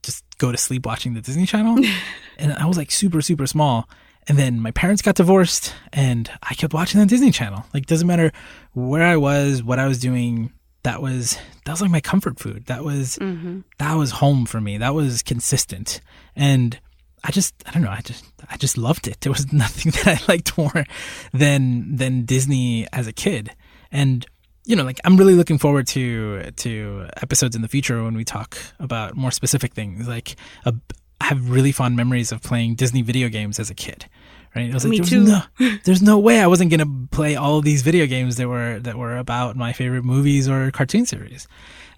just 0.02 0.24
go 0.38 0.52
to 0.52 0.58
sleep 0.58 0.86
watching 0.86 1.14
the 1.14 1.20
Disney 1.20 1.44
Channel. 1.44 1.84
and 2.38 2.52
I 2.52 2.66
was 2.66 2.76
like 2.76 2.90
super 2.90 3.20
super 3.20 3.46
small. 3.46 3.88
And 4.28 4.38
then 4.38 4.60
my 4.60 4.72
parents 4.72 5.00
got 5.00 5.14
divorced, 5.14 5.74
and 5.90 6.30
I 6.42 6.52
kept 6.52 6.74
watching 6.74 7.00
the 7.00 7.06
Disney 7.06 7.30
Channel. 7.30 7.64
Like, 7.72 7.86
doesn't 7.86 8.06
matter 8.06 8.30
where 8.74 9.02
I 9.02 9.16
was, 9.16 9.62
what 9.62 9.78
I 9.78 9.86
was 9.86 9.98
doing. 9.98 10.52
That 10.82 11.00
was 11.00 11.38
that 11.64 11.72
was 11.72 11.80
like 11.80 11.90
my 11.90 12.02
comfort 12.02 12.38
food. 12.38 12.66
That 12.66 12.84
was 12.84 13.16
mm-hmm. 13.16 13.60
that 13.78 13.94
was 13.94 14.10
home 14.12 14.44
for 14.44 14.60
me. 14.60 14.76
That 14.78 14.94
was 14.94 15.22
consistent, 15.22 16.00
and 16.36 16.78
I 17.24 17.30
just 17.30 17.54
I 17.66 17.72
don't 17.72 17.82
know. 17.82 17.90
I 17.90 18.00
just 18.00 18.24
I 18.50 18.56
just 18.56 18.78
loved 18.78 19.08
it. 19.08 19.20
There 19.20 19.32
was 19.32 19.52
nothing 19.52 19.92
that 19.92 20.06
I 20.06 20.32
liked 20.32 20.56
more 20.56 20.84
than 21.32 21.96
than 21.96 22.24
Disney 22.24 22.86
as 22.92 23.06
a 23.06 23.12
kid, 23.12 23.50
and 23.90 24.24
you 24.64 24.76
know, 24.76 24.84
like 24.84 25.00
I'm 25.04 25.16
really 25.16 25.34
looking 25.34 25.58
forward 25.58 25.86
to 25.88 26.50
to 26.50 27.08
episodes 27.16 27.56
in 27.56 27.62
the 27.62 27.68
future 27.68 28.02
when 28.04 28.14
we 28.14 28.24
talk 28.24 28.58
about 28.78 29.16
more 29.16 29.30
specific 29.30 29.72
things. 29.74 30.06
Like 30.06 30.36
a, 30.64 30.74
I 31.20 31.24
have 31.26 31.50
really 31.50 31.72
fond 31.72 31.96
memories 31.96 32.32
of 32.32 32.42
playing 32.42 32.74
Disney 32.76 33.02
video 33.02 33.28
games 33.28 33.58
as 33.58 33.70
a 33.70 33.74
kid. 33.74 34.06
Right? 34.54 34.70
I 34.70 34.74
was 34.74 34.84
like, 34.84 34.90
Me 34.92 34.98
there's 34.98 35.10
too. 35.10 35.24
no, 35.24 35.42
there's 35.84 36.02
no 36.02 36.18
way 36.18 36.40
I 36.40 36.46
wasn't 36.46 36.70
gonna 36.70 37.06
play 37.10 37.36
all 37.36 37.58
of 37.58 37.64
these 37.64 37.82
video 37.82 38.06
games 38.06 38.36
that 38.36 38.48
were 38.48 38.78
that 38.80 38.96
were 38.96 39.16
about 39.16 39.56
my 39.56 39.72
favorite 39.72 40.04
movies 40.04 40.48
or 40.48 40.70
cartoon 40.70 41.06
series. 41.06 41.48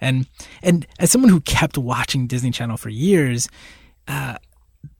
And 0.00 0.26
and 0.62 0.86
as 0.98 1.10
someone 1.10 1.30
who 1.30 1.40
kept 1.40 1.76
watching 1.76 2.26
Disney 2.26 2.50
Channel 2.50 2.76
for 2.76 2.88
years, 2.88 3.48
uh, 4.08 4.36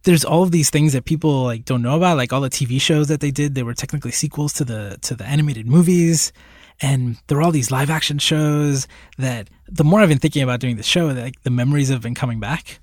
there's 0.05 0.25
all 0.25 0.43
of 0.43 0.51
these 0.51 0.71
things 0.71 0.93
that 0.93 1.05
people 1.05 1.45
like 1.45 1.65
don't 1.65 1.83
know 1.83 1.97
about, 1.97 2.17
like 2.17 2.33
all 2.33 2.41
the 2.41 2.51
TV 2.51 2.81
shows 2.81 3.09
that 3.09 3.21
they 3.21 3.31
did. 3.31 3.55
They 3.55 3.63
were 3.63 3.75
technically 3.75 4.13
sequels 4.13 4.53
to 4.55 4.65
the 4.65 4.99
to 5.03 5.15
the 5.15 5.25
animated 5.25 5.67
movies, 5.67 6.33
and 6.81 7.17
there 7.27 7.37
were 7.37 7.43
all 7.43 7.53
these 7.53 7.71
live 7.71 7.91
action 7.91 8.19
shows 8.19 8.87
that. 9.19 9.49
The 9.73 9.85
more 9.85 10.01
I've 10.01 10.09
been 10.09 10.19
thinking 10.19 10.43
about 10.43 10.59
doing 10.59 10.77
the 10.77 10.83
show, 10.83 11.07
like 11.07 11.41
the 11.43 11.51
memories 11.51 11.91
have 11.91 12.03
been 12.03 12.17
coming 12.17 12.41
back. 12.41 12.81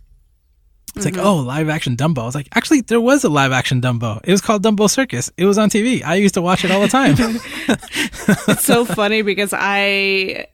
It's 0.95 1.05
like, 1.05 1.15
mm-hmm. 1.15 1.27
oh, 1.27 1.35
live 1.35 1.69
action 1.69 1.95
Dumbo. 1.95 2.19
I 2.19 2.25
was 2.25 2.33
like, 2.33 2.47
actually, 2.55 2.81
there 2.81 3.01
was 3.01 3.23
a 3.23 3.29
live 3.29 3.51
action 3.51 3.81
Dumbo. 3.81 4.19
It 4.23 4.31
was 4.31 4.41
called 4.41 4.63
Dumbo 4.63 4.89
Circus. 4.89 5.29
It 5.37 5.45
was 5.45 5.57
on 5.57 5.69
TV. 5.69 6.01
I 6.03 6.15
used 6.15 6.33
to 6.35 6.41
watch 6.41 6.65
it 6.65 6.71
all 6.71 6.81
the 6.81 6.87
time. 6.87 7.15
it's 8.47 8.63
so 8.63 8.83
funny 8.83 9.21
because 9.21 9.53
I 9.55 10.47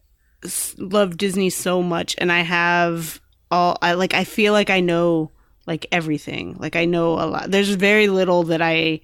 love 0.78 1.18
Disney 1.18 1.50
so 1.50 1.82
much, 1.82 2.16
and 2.18 2.32
I 2.32 2.40
have 2.40 3.22
all. 3.52 3.78
I 3.82 3.94
like. 3.94 4.14
I 4.14 4.24
feel 4.24 4.54
like 4.54 4.70
I 4.70 4.80
know 4.80 5.32
like 5.66 5.86
everything. 5.92 6.56
Like 6.60 6.76
I 6.76 6.86
know 6.86 7.14
a 7.14 7.26
lot. 7.26 7.52
There's 7.52 7.70
very 7.70 8.08
little 8.08 8.44
that 8.44 8.62
I 8.62 9.02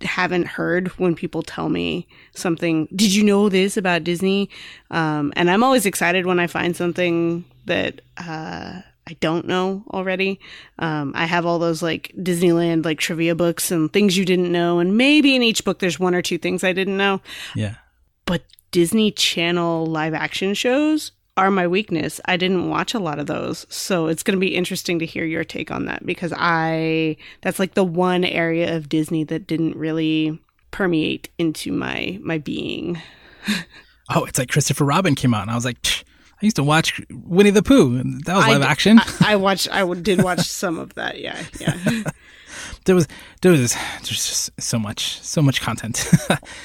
haven't 0.00 0.46
heard 0.46 0.88
when 0.98 1.14
people 1.14 1.42
tell 1.42 1.68
me 1.68 2.08
something. 2.34 2.88
Did 2.94 3.14
you 3.14 3.22
know 3.22 3.48
this 3.48 3.76
about 3.76 4.04
Disney? 4.04 4.50
Um, 4.90 5.32
and 5.36 5.50
I'm 5.50 5.62
always 5.62 5.86
excited 5.86 6.26
when 6.26 6.40
I 6.40 6.46
find 6.46 6.76
something 6.76 7.44
that. 7.66 8.00
Uh, 8.16 8.82
I 9.08 9.16
don't 9.20 9.46
know 9.46 9.84
already. 9.92 10.40
Um, 10.80 11.12
I 11.14 11.26
have 11.26 11.46
all 11.46 11.60
those 11.60 11.80
like 11.80 12.12
Disneyland 12.18 12.84
like 12.84 12.98
trivia 12.98 13.36
books 13.36 13.70
and 13.70 13.92
things 13.92 14.16
you 14.16 14.24
didn't 14.24 14.50
know, 14.50 14.80
and 14.80 14.96
maybe 14.96 15.36
in 15.36 15.44
each 15.44 15.64
book 15.64 15.78
there's 15.78 16.00
one 16.00 16.14
or 16.14 16.22
two 16.22 16.38
things 16.38 16.64
I 16.64 16.72
didn't 16.72 16.96
know 16.96 17.20
yeah. 17.54 17.76
but 18.24 18.42
Disney 18.72 19.12
Channel 19.12 19.86
live 19.86 20.12
action 20.12 20.54
shows 20.54 21.12
are 21.36 21.50
my 21.50 21.66
weakness. 21.66 22.20
I 22.24 22.36
didn't 22.36 22.68
watch 22.68 22.94
a 22.94 22.98
lot 22.98 23.18
of 23.18 23.26
those. 23.26 23.66
So 23.68 24.06
it's 24.06 24.22
going 24.22 24.36
to 24.36 24.40
be 24.40 24.54
interesting 24.54 24.98
to 25.00 25.06
hear 25.06 25.24
your 25.24 25.44
take 25.44 25.70
on 25.70 25.84
that 25.86 26.04
because 26.06 26.32
I 26.36 27.16
that's 27.42 27.58
like 27.58 27.74
the 27.74 27.84
one 27.84 28.24
area 28.24 28.76
of 28.76 28.88
Disney 28.88 29.24
that 29.24 29.46
didn't 29.46 29.76
really 29.76 30.40
permeate 30.70 31.28
into 31.38 31.72
my 31.72 32.18
my 32.22 32.38
being. 32.38 33.00
Oh, 34.08 34.22
it's 34.22 34.38
like 34.38 34.48
Christopher 34.50 34.84
Robin 34.84 35.16
came 35.16 35.34
out, 35.34 35.42
and 35.42 35.50
I 35.50 35.56
was 35.56 35.64
like, 35.64 35.82
"Psh, 35.82 36.04
I 36.40 36.46
used 36.46 36.56
to 36.56 36.62
watch 36.62 37.00
Winnie 37.10 37.50
the 37.50 37.62
Pooh. 37.62 37.96
and 37.96 38.22
That 38.24 38.36
was 38.36 38.44
I 38.44 38.52
live 38.52 38.62
action. 38.62 38.98
I, 39.20 39.32
I 39.32 39.36
watched 39.36 39.68
I 39.72 39.92
did 39.94 40.22
watch 40.22 40.40
some 40.46 40.78
of 40.78 40.94
that. 40.94 41.18
Yeah. 41.18 41.42
Yeah. 41.58 42.02
there 42.84 42.94
was 42.94 43.08
there 43.40 43.52
was 43.52 43.74
there's 43.74 44.08
just 44.08 44.50
so 44.60 44.78
much 44.78 45.20
so 45.22 45.40
much 45.40 45.62
content. 45.62 46.06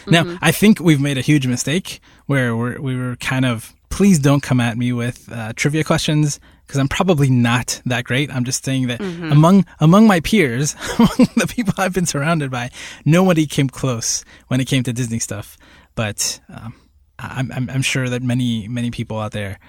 now 0.07 0.23
mm-hmm. 0.23 0.35
I 0.41 0.51
think 0.51 0.79
we've 0.81 0.99
made 0.99 1.17
a 1.17 1.21
huge 1.21 1.47
mistake 1.47 2.01
where 2.25 2.55
we're, 2.55 2.81
we 2.81 2.97
were 2.97 3.15
kind 3.15 3.45
of 3.45 3.73
please 3.91 4.17
don't 4.17 4.41
come 4.41 4.59
at 4.59 4.77
me 4.77 4.91
with 4.93 5.31
uh, 5.31 5.53
trivia 5.55 5.83
questions 5.83 6.39
because 6.65 6.79
I'm 6.79 6.87
probably 6.87 7.29
not 7.29 7.81
that 7.85 8.05
great. 8.05 8.33
I'm 8.33 8.45
just 8.45 8.65
saying 8.65 8.87
that 8.87 9.01
among 9.01 9.65
among 9.79 10.07
my 10.07 10.21
peers, 10.21 10.75
among 10.97 11.27
the 11.35 11.45
people 11.47 11.73
I've 11.77 11.93
been 11.93 12.07
surrounded 12.07 12.49
by, 12.49 12.71
nobody 13.05 13.45
came 13.45 13.69
close 13.69 14.25
when 14.47 14.59
it 14.59 14.65
came 14.65 14.81
to 14.83 14.93
Disney 14.93 15.19
stuff. 15.19 15.57
But 15.93 16.39
um, 16.49 16.73
I'm, 17.19 17.51
I'm 17.51 17.69
I'm 17.69 17.81
sure 17.81 18.09
that 18.09 18.23
many 18.23 18.67
many 18.67 18.89
people 18.89 19.19
out 19.19 19.33
there 19.33 19.59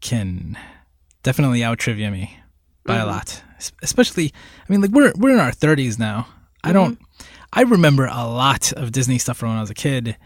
can 0.00 0.56
definitely 1.22 1.64
out 1.64 1.78
trivia 1.78 2.10
me 2.10 2.38
by 2.86 2.96
a 2.96 3.06
lot. 3.06 3.42
Especially, 3.82 4.32
I 4.60 4.72
mean, 4.72 4.80
like 4.80 4.90
we're 4.90 5.12
we're 5.16 5.32
in 5.32 5.40
our 5.40 5.52
thirties 5.52 5.98
now. 5.98 6.28
I 6.62 6.72
don't. 6.72 6.98
I 7.52 7.62
remember 7.62 8.06
a 8.06 8.26
lot 8.26 8.72
of 8.72 8.92
Disney 8.92 9.18
stuff 9.18 9.38
from 9.38 9.50
when 9.50 9.58
I 9.58 9.60
was 9.60 9.70
a 9.70 9.74
kid, 9.74 10.16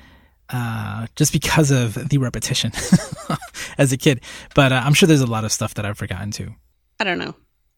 uh, 0.51 1.07
just 1.17 1.33
because 1.33 1.71
of 1.71 2.09
the 2.09 2.19
repetition 2.19 2.73
as 3.79 3.93
a 3.93 3.97
kid. 3.97 4.21
But 4.55 4.73
uh, 4.73 4.83
I'm 4.85 4.95
sure 4.95 5.07
there's 5.07 5.21
a 5.21 5.27
lot 5.27 5.45
of 5.45 5.53
stuff 5.53 5.75
that 5.75 5.85
I've 5.85 5.99
forgotten 5.99 6.31
too. 6.31 6.55
I 7.01 7.05
don't 7.05 7.19
know. 7.19 7.35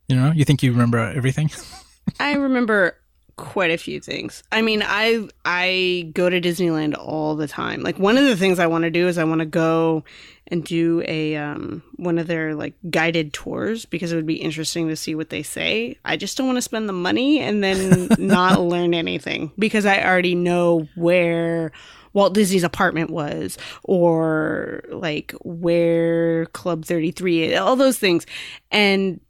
You 0.09 0.17
know, 0.17 0.33
you 0.33 0.45
think 0.45 0.63
you 0.63 0.73
remember 0.73 0.99
everything? 0.99 1.51
I 2.21 2.35
remember 2.35 2.97
quite 3.37 3.71
a 3.71 3.79
few 3.79 4.01
things. 4.01 4.43
I 4.53 4.61
mean, 4.61 4.83
I 4.85 5.29
I 5.45 6.11
go 6.15 6.29
to 6.29 6.41
Disneyland 6.41 6.97
all 6.99 7.37
the 7.37 7.49
time. 7.49 7.83
Like 7.83 7.99
one 7.99 8.19
of 8.19 8.25
the 8.25 8.37
things 8.37 8.59
I 8.59 8.67
want 8.67 8.83
to 8.83 8.91
do 8.91 9.09
is 9.09 9.19
I 9.19 9.25
want 9.25 9.39
to 9.41 9.47
go 9.47 10.05
and 10.49 10.65
do 10.65 11.03
a 11.07 11.37
um 11.37 11.83
one 11.97 12.19
of 12.19 12.27
their 12.27 12.55
like 12.55 12.75
guided 12.91 13.33
tours 13.33 13.87
because 13.87 14.13
it 14.13 14.17
would 14.17 14.27
be 14.27 14.35
interesting 14.35 14.89
to 14.89 14.97
see 14.97 15.15
what 15.15 15.31
they 15.31 15.43
say. 15.43 15.97
I 16.05 16.17
just 16.17 16.37
don't 16.37 16.47
want 16.47 16.59
to 16.59 16.63
spend 16.63 16.89
the 16.89 16.93
money 16.93 17.41
and 17.41 17.63
then 17.65 18.09
not 18.19 18.61
learn 18.61 18.95
anything 18.95 19.53
because 19.59 19.87
I 19.87 20.05
already 20.05 20.35
know 20.35 20.89
where 20.95 21.73
Walt 22.13 22.35
Disney's 22.35 22.65
apartment 22.65 23.11
was 23.11 23.59
or 23.85 24.83
like 24.91 25.33
where 25.43 26.47
Club 26.47 26.85
33 26.85 27.45
is, 27.45 27.61
all 27.61 27.77
those 27.77 27.99
things. 27.99 28.27
And 28.71 29.21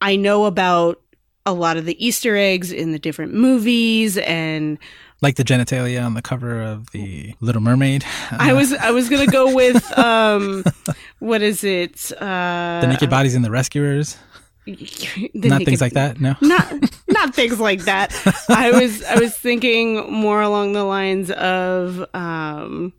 I 0.00 0.16
know 0.16 0.44
about 0.44 1.00
a 1.46 1.52
lot 1.52 1.76
of 1.76 1.84
the 1.84 2.04
Easter 2.04 2.36
eggs 2.36 2.72
in 2.72 2.92
the 2.92 2.98
different 2.98 3.34
movies 3.34 4.16
and 4.18 4.78
like 5.20 5.36
the 5.36 5.44
genitalia 5.44 6.04
on 6.04 6.14
the 6.14 6.22
cover 6.22 6.62
of 6.62 6.90
the 6.90 7.34
Little 7.40 7.62
Mermaid, 7.62 8.04
I 8.30 8.52
was 8.52 8.72
I 8.80 8.90
was 8.90 9.08
gonna 9.08 9.26
go 9.26 9.54
with 9.54 9.98
um 9.98 10.64
what 11.18 11.40
is 11.42 11.64
it? 11.64 12.12
Uh 12.20 12.80
the 12.82 12.88
naked 12.88 13.10
bodies 13.10 13.34
and 13.34 13.44
the 13.44 13.50
rescuers. 13.50 14.16
Not 15.34 15.62
things 15.64 15.80
like 15.80 15.92
that. 15.92 16.20
No. 16.20 16.36
Not 16.40 16.72
not 17.08 17.34
things 17.34 17.60
like 17.60 17.82
that. 17.84 18.14
I 18.48 18.70
was 18.72 19.02
I 19.04 19.18
was 19.18 19.36
thinking 19.36 20.10
more 20.10 20.40
along 20.40 20.72
the 20.72 20.84
lines 20.84 21.30
of 21.30 22.04
um 22.14 22.92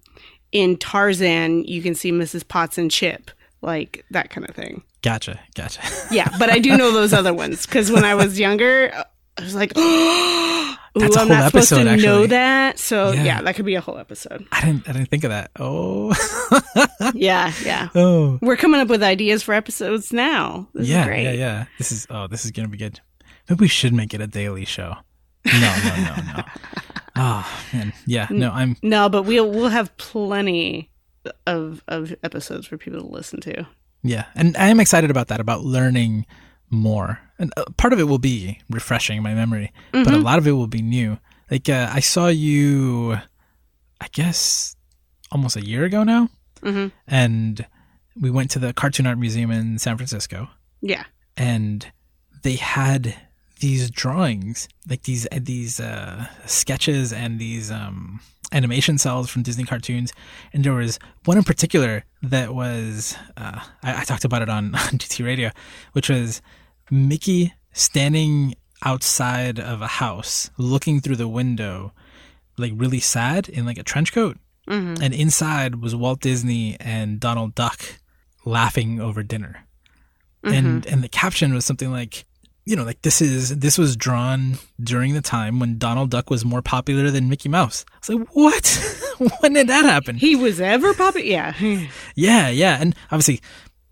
in 0.51 0.77
Tarzan 0.77 1.63
you 1.65 1.81
can 1.81 1.95
see 1.95 2.12
Mrs. 2.12 2.48
Potts 2.48 2.77
and 2.77 2.91
Chip, 2.91 3.31
like 3.62 4.05
that 4.12 4.29
kind 4.29 4.48
of 4.48 4.55
thing. 4.55 4.84
Gotcha. 5.01 5.39
Gotcha. 5.55 5.81
Yeah, 6.12 6.29
but 6.39 6.50
I 6.50 6.60
do 6.60 6.77
know 6.77 6.91
those 6.91 7.13
other 7.13 7.34
ones 7.34 7.65
because 7.65 7.91
when 7.91 8.05
I 8.05 8.15
was 8.15 8.39
younger, 8.39 8.91
I 9.38 9.41
was 9.41 9.55
like, 9.55 9.74
oh, 9.75 10.77
That's 10.96 11.16
a 11.16 11.20
I'm 11.20 11.28
not 11.28 11.46
supposed 11.52 11.70
to 11.70 11.75
episode, 11.82 12.06
know 12.06 12.28
that. 12.28 12.80
So 12.80 13.12
Yeah. 13.12 13.24
yeah. 13.24 13.42
that 13.42 13.56
could 13.56 13.66
be 13.66 13.75
a 13.75 13.82
whole 13.82 13.98
episode. 13.98 14.46
I 14.52 14.62
didn't 14.66 14.88
I 14.88 14.94
didn't 14.94 15.10
think 15.10 15.24
of 15.25 15.30
that. 15.32 15.52
Oh. 15.60 16.14
Yeah, 17.14 17.54
yeah. 17.64 17.90
oh. 17.96 18.40
We're 18.42 18.58
coming 18.58 18.82
up 18.82 18.88
with 18.88 19.04
ideas 19.04 19.44
for 19.44 19.54
episodes 19.54 20.12
now. 20.12 20.68
This 20.74 20.88
yeah, 20.88 21.02
is 21.02 21.08
great. 21.08 21.24
yeah, 21.24 21.32
yeah. 21.32 21.66
This 21.78 21.92
is 21.92 22.08
oh, 22.10 22.28
this 22.28 22.46
is 22.46 22.52
gonna 22.52 22.68
be 22.68 22.78
good. 22.78 23.00
Maybe 23.50 23.60
we 23.62 23.68
should 23.68 23.94
make 23.94 24.14
it 24.14 24.22
a 24.22 24.28
daily 24.28 24.66
show. 24.66 24.96
No, 25.46 25.54
no, 25.84 25.96
no, 25.98 26.16
no. 26.38 26.44
oh 27.18 27.62
man, 27.74 27.94
yeah. 28.08 28.28
No, 28.32 28.52
I'm 28.52 28.75
No, 28.82 29.08
but 29.10 29.24
we'll 29.24 29.50
we'll 29.50 29.70
have 29.70 29.96
plenty 29.98 30.90
of 31.46 31.84
of 31.88 32.16
episodes 32.24 32.66
for 32.68 32.78
people 32.78 33.00
to 33.02 33.08
listen 33.08 33.40
to. 33.42 33.68
yeah, 34.04 34.25
and 34.36 34.56
I 34.58 34.68
am 34.70 34.80
excited 34.80 35.12
about 35.12 35.28
that. 35.28 35.40
About 35.40 35.64
learning 35.64 36.25
more, 36.75 37.20
and 37.39 37.51
uh, 37.58 37.63
part 37.77 37.94
of 37.94 38.00
it 38.00 38.03
will 38.03 38.20
be 38.20 38.60
refreshing 38.70 39.22
my 39.24 39.34
memory, 39.34 39.72
but 39.91 40.13
a 40.13 40.17
lot 40.17 40.38
of 40.38 40.48
it 40.48 40.51
will 40.53 40.67
be 40.67 40.82
new. 40.82 41.17
Like 41.51 41.70
uh, 41.70 41.89
I 41.91 42.00
saw 42.00 42.27
you, 42.27 43.13
I 44.01 44.08
guess, 44.13 44.75
almost 45.32 45.55
a 45.55 45.65
year 45.65 45.84
ago 45.86 46.03
now, 46.03 46.29
Mhm. 46.62 46.91
and 47.08 47.65
we 48.20 48.29
went 48.32 48.51
to 48.51 48.60
the 48.60 48.74
Cartoon 48.74 49.05
Art 49.08 49.17
Museum 49.17 49.51
in 49.51 49.77
San 49.79 49.98
Francisco. 49.98 50.50
Yeah. 50.82 51.03
and 51.38 51.91
they 52.44 52.55
had 52.55 53.15
these 53.60 53.89
drawings 53.89 54.67
like 54.89 55.03
these 55.03 55.27
these 55.41 55.79
uh 55.79 56.27
sketches 56.46 57.12
and 57.12 57.39
these 57.39 57.72
um 57.72 58.20
animation 58.51 58.98
cels 58.98 59.27
from 59.29 59.41
disney 59.44 59.63
cartoons 59.63 60.13
and 60.53 60.63
there 60.63 60.74
was 60.74 61.00
one 61.25 61.38
in 61.38 61.44
particular 61.44 62.03
that 62.22 62.53
was 62.53 63.17
uh 63.36 63.60
i, 63.84 64.01
I 64.01 64.03
talked 64.03 64.24
about 64.25 64.41
it 64.44 64.50
on, 64.50 64.75
on 64.75 64.98
gt 65.00 65.25
radio 65.25 65.50
which 65.94 66.10
was 66.10 66.41
mickey 66.92 67.54
standing 67.74 68.56
outside 68.84 69.60
of 69.60 69.82
a 69.82 69.88
house 69.88 70.50
looking 70.58 71.00
through 71.01 71.15
the 71.15 71.27
window 71.27 71.92
like 72.58 72.72
really 72.75 73.00
sad 73.00 73.50
in 73.50 73.65
like 73.65 73.77
a 73.77 73.84
trench 73.84 74.13
coat 74.13 74.38
Mhm. 74.68 75.00
and 75.01 75.13
inside 75.13 75.75
was 75.82 75.96
walt 75.96 76.20
disney 76.22 76.75
and 76.80 77.20
donald 77.20 77.54
duck 77.56 78.00
laughing 78.46 79.00
over 79.00 79.22
dinner 79.24 79.65
and 80.44 80.86
and 80.86 81.04
the 81.04 81.10
caption 81.10 81.54
was 81.54 81.65
something 81.65 81.92
like 81.92 82.25
you 82.65 82.75
know 82.75 82.84
like 82.84 83.01
this 83.04 83.22
is 83.22 83.58
this 83.60 83.77
was 83.77 83.96
drawn 83.96 84.58
during 84.82 85.13
the 85.13 85.22
time 85.22 85.60
when 85.60 85.77
donald 85.77 86.10
duck 86.12 86.30
was 86.30 86.46
more 86.46 86.62
popular 86.62 87.10
than 87.12 87.30
mickey 87.30 87.50
mouse 87.50 87.84
i 87.94 87.98
was 87.98 88.10
like 88.20 88.27
what 88.36 89.01
when 89.42 89.54
did 89.54 89.68
that 89.68 89.86
happen 89.86 90.15
He 90.18 90.36
was 90.36 90.60
ever 90.62 90.94
popular. 90.94 91.25
Yeah. 91.27 91.54
yeah 92.15 92.50
yeah 92.50 92.77
and 92.80 92.96
obviously 93.12 93.42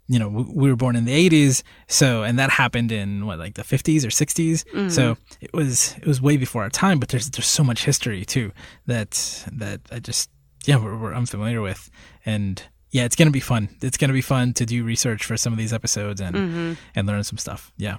you 0.07 0.19
know 0.19 0.27
we, 0.27 0.43
we 0.43 0.69
were 0.69 0.75
born 0.75 0.95
in 0.95 1.05
the 1.05 1.29
80s 1.29 1.63
so 1.87 2.23
and 2.23 2.37
that 2.37 2.49
happened 2.49 2.91
in 2.91 3.25
what 3.25 3.39
like 3.39 3.55
the 3.55 3.63
50s 3.63 4.03
or 4.03 4.09
60s 4.09 4.91
so 4.91 5.15
mm-hmm. 5.15 5.21
it 5.39 5.53
was 5.53 5.95
it 5.97 6.05
was 6.05 6.21
way 6.21 6.35
before 6.35 6.63
our 6.63 6.69
time 6.69 6.99
but 6.99 7.09
there's 7.09 7.29
there's 7.29 7.47
so 7.47 7.63
much 7.63 7.85
history 7.85 8.25
too 8.25 8.51
that 8.85 9.45
that 9.51 9.79
i 9.91 9.99
just 9.99 10.29
yeah 10.65 10.77
we're, 10.77 10.97
we're 10.97 11.13
unfamiliar 11.13 11.61
with. 11.61 11.89
And 12.25 12.61
yeah 12.91 13.05
it's 13.05 13.15
gonna 13.15 13.31
be 13.31 13.39
fun. 13.39 13.69
It's 13.81 13.97
gonna 13.97 14.13
be 14.13 14.21
fun 14.21 14.53
to 14.53 14.65
do 14.65 14.83
research 14.83 15.25
for 15.25 15.37
some 15.37 15.53
of 15.53 15.59
these 15.59 15.73
episodes 15.73 16.21
and 16.21 16.35
mm-hmm. 16.35 16.73
and 16.95 17.07
learn 17.07 17.23
some 17.23 17.37
stuff. 17.37 17.71
Yeah. 17.77 17.97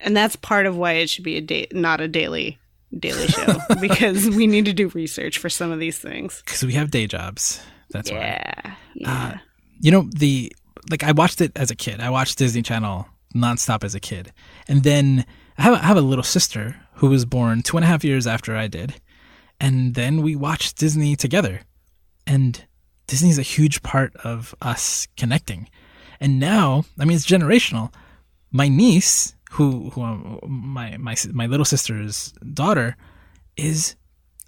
And 0.00 0.16
that's 0.16 0.36
part 0.36 0.66
of 0.66 0.76
why 0.76 0.92
it 0.92 1.08
should 1.08 1.24
be 1.24 1.36
a 1.36 1.40
day, 1.40 1.68
not 1.72 2.00
a 2.00 2.08
daily 2.08 2.58
daily 2.96 3.26
show 3.26 3.56
because 3.80 4.28
we 4.30 4.46
need 4.46 4.64
to 4.66 4.72
do 4.72 4.88
research 4.88 5.38
for 5.38 5.48
some 5.48 5.70
of 5.70 5.78
these 5.78 5.98
things. 5.98 6.42
because 6.44 6.62
we 6.62 6.72
have 6.74 6.90
day 6.90 7.06
jobs. 7.06 7.60
That's 7.90 8.10
why. 8.10 8.18
Yeah. 8.18 8.52
Uh, 8.64 8.72
yeah. 8.94 9.38
you 9.80 9.90
know 9.90 10.08
the 10.16 10.52
like 10.90 11.02
I 11.02 11.12
watched 11.12 11.40
it 11.40 11.52
as 11.56 11.70
a 11.70 11.76
kid. 11.76 12.00
I 12.00 12.10
watched 12.10 12.38
Disney 12.38 12.62
Channel 12.62 13.06
nonstop 13.34 13.84
as 13.84 13.94
a 13.94 14.00
kid, 14.00 14.32
and 14.68 14.82
then 14.82 15.24
I 15.58 15.62
have, 15.62 15.74
I 15.74 15.82
have 15.82 15.96
a 15.96 16.02
little 16.02 16.24
sister 16.24 16.76
who 16.94 17.08
was 17.08 17.24
born 17.24 17.62
two 17.62 17.76
and 17.76 17.84
a 17.84 17.88
half 17.88 18.04
years 18.04 18.26
after 18.26 18.56
I 18.56 18.66
did, 18.66 18.94
and 19.60 19.94
then 19.94 20.22
we 20.22 20.36
watched 20.36 20.78
Disney 20.78 21.16
together, 21.16 21.60
and 22.26 22.64
Disney's 23.06 23.38
a 23.38 23.42
huge 23.42 23.82
part 23.82 24.14
of 24.16 24.54
us 24.62 25.06
connecting, 25.16 25.68
and 26.20 26.38
now 26.38 26.84
I 26.98 27.04
mean 27.04 27.16
it's 27.16 27.26
generational. 27.26 27.92
My 28.50 28.68
niece, 28.68 29.34
who 29.52 29.90
who 29.90 30.02
um, 30.02 30.40
my 30.46 30.96
my 30.96 31.16
my 31.32 31.46
little 31.46 31.64
sister's 31.64 32.32
daughter, 32.54 32.96
is 33.56 33.96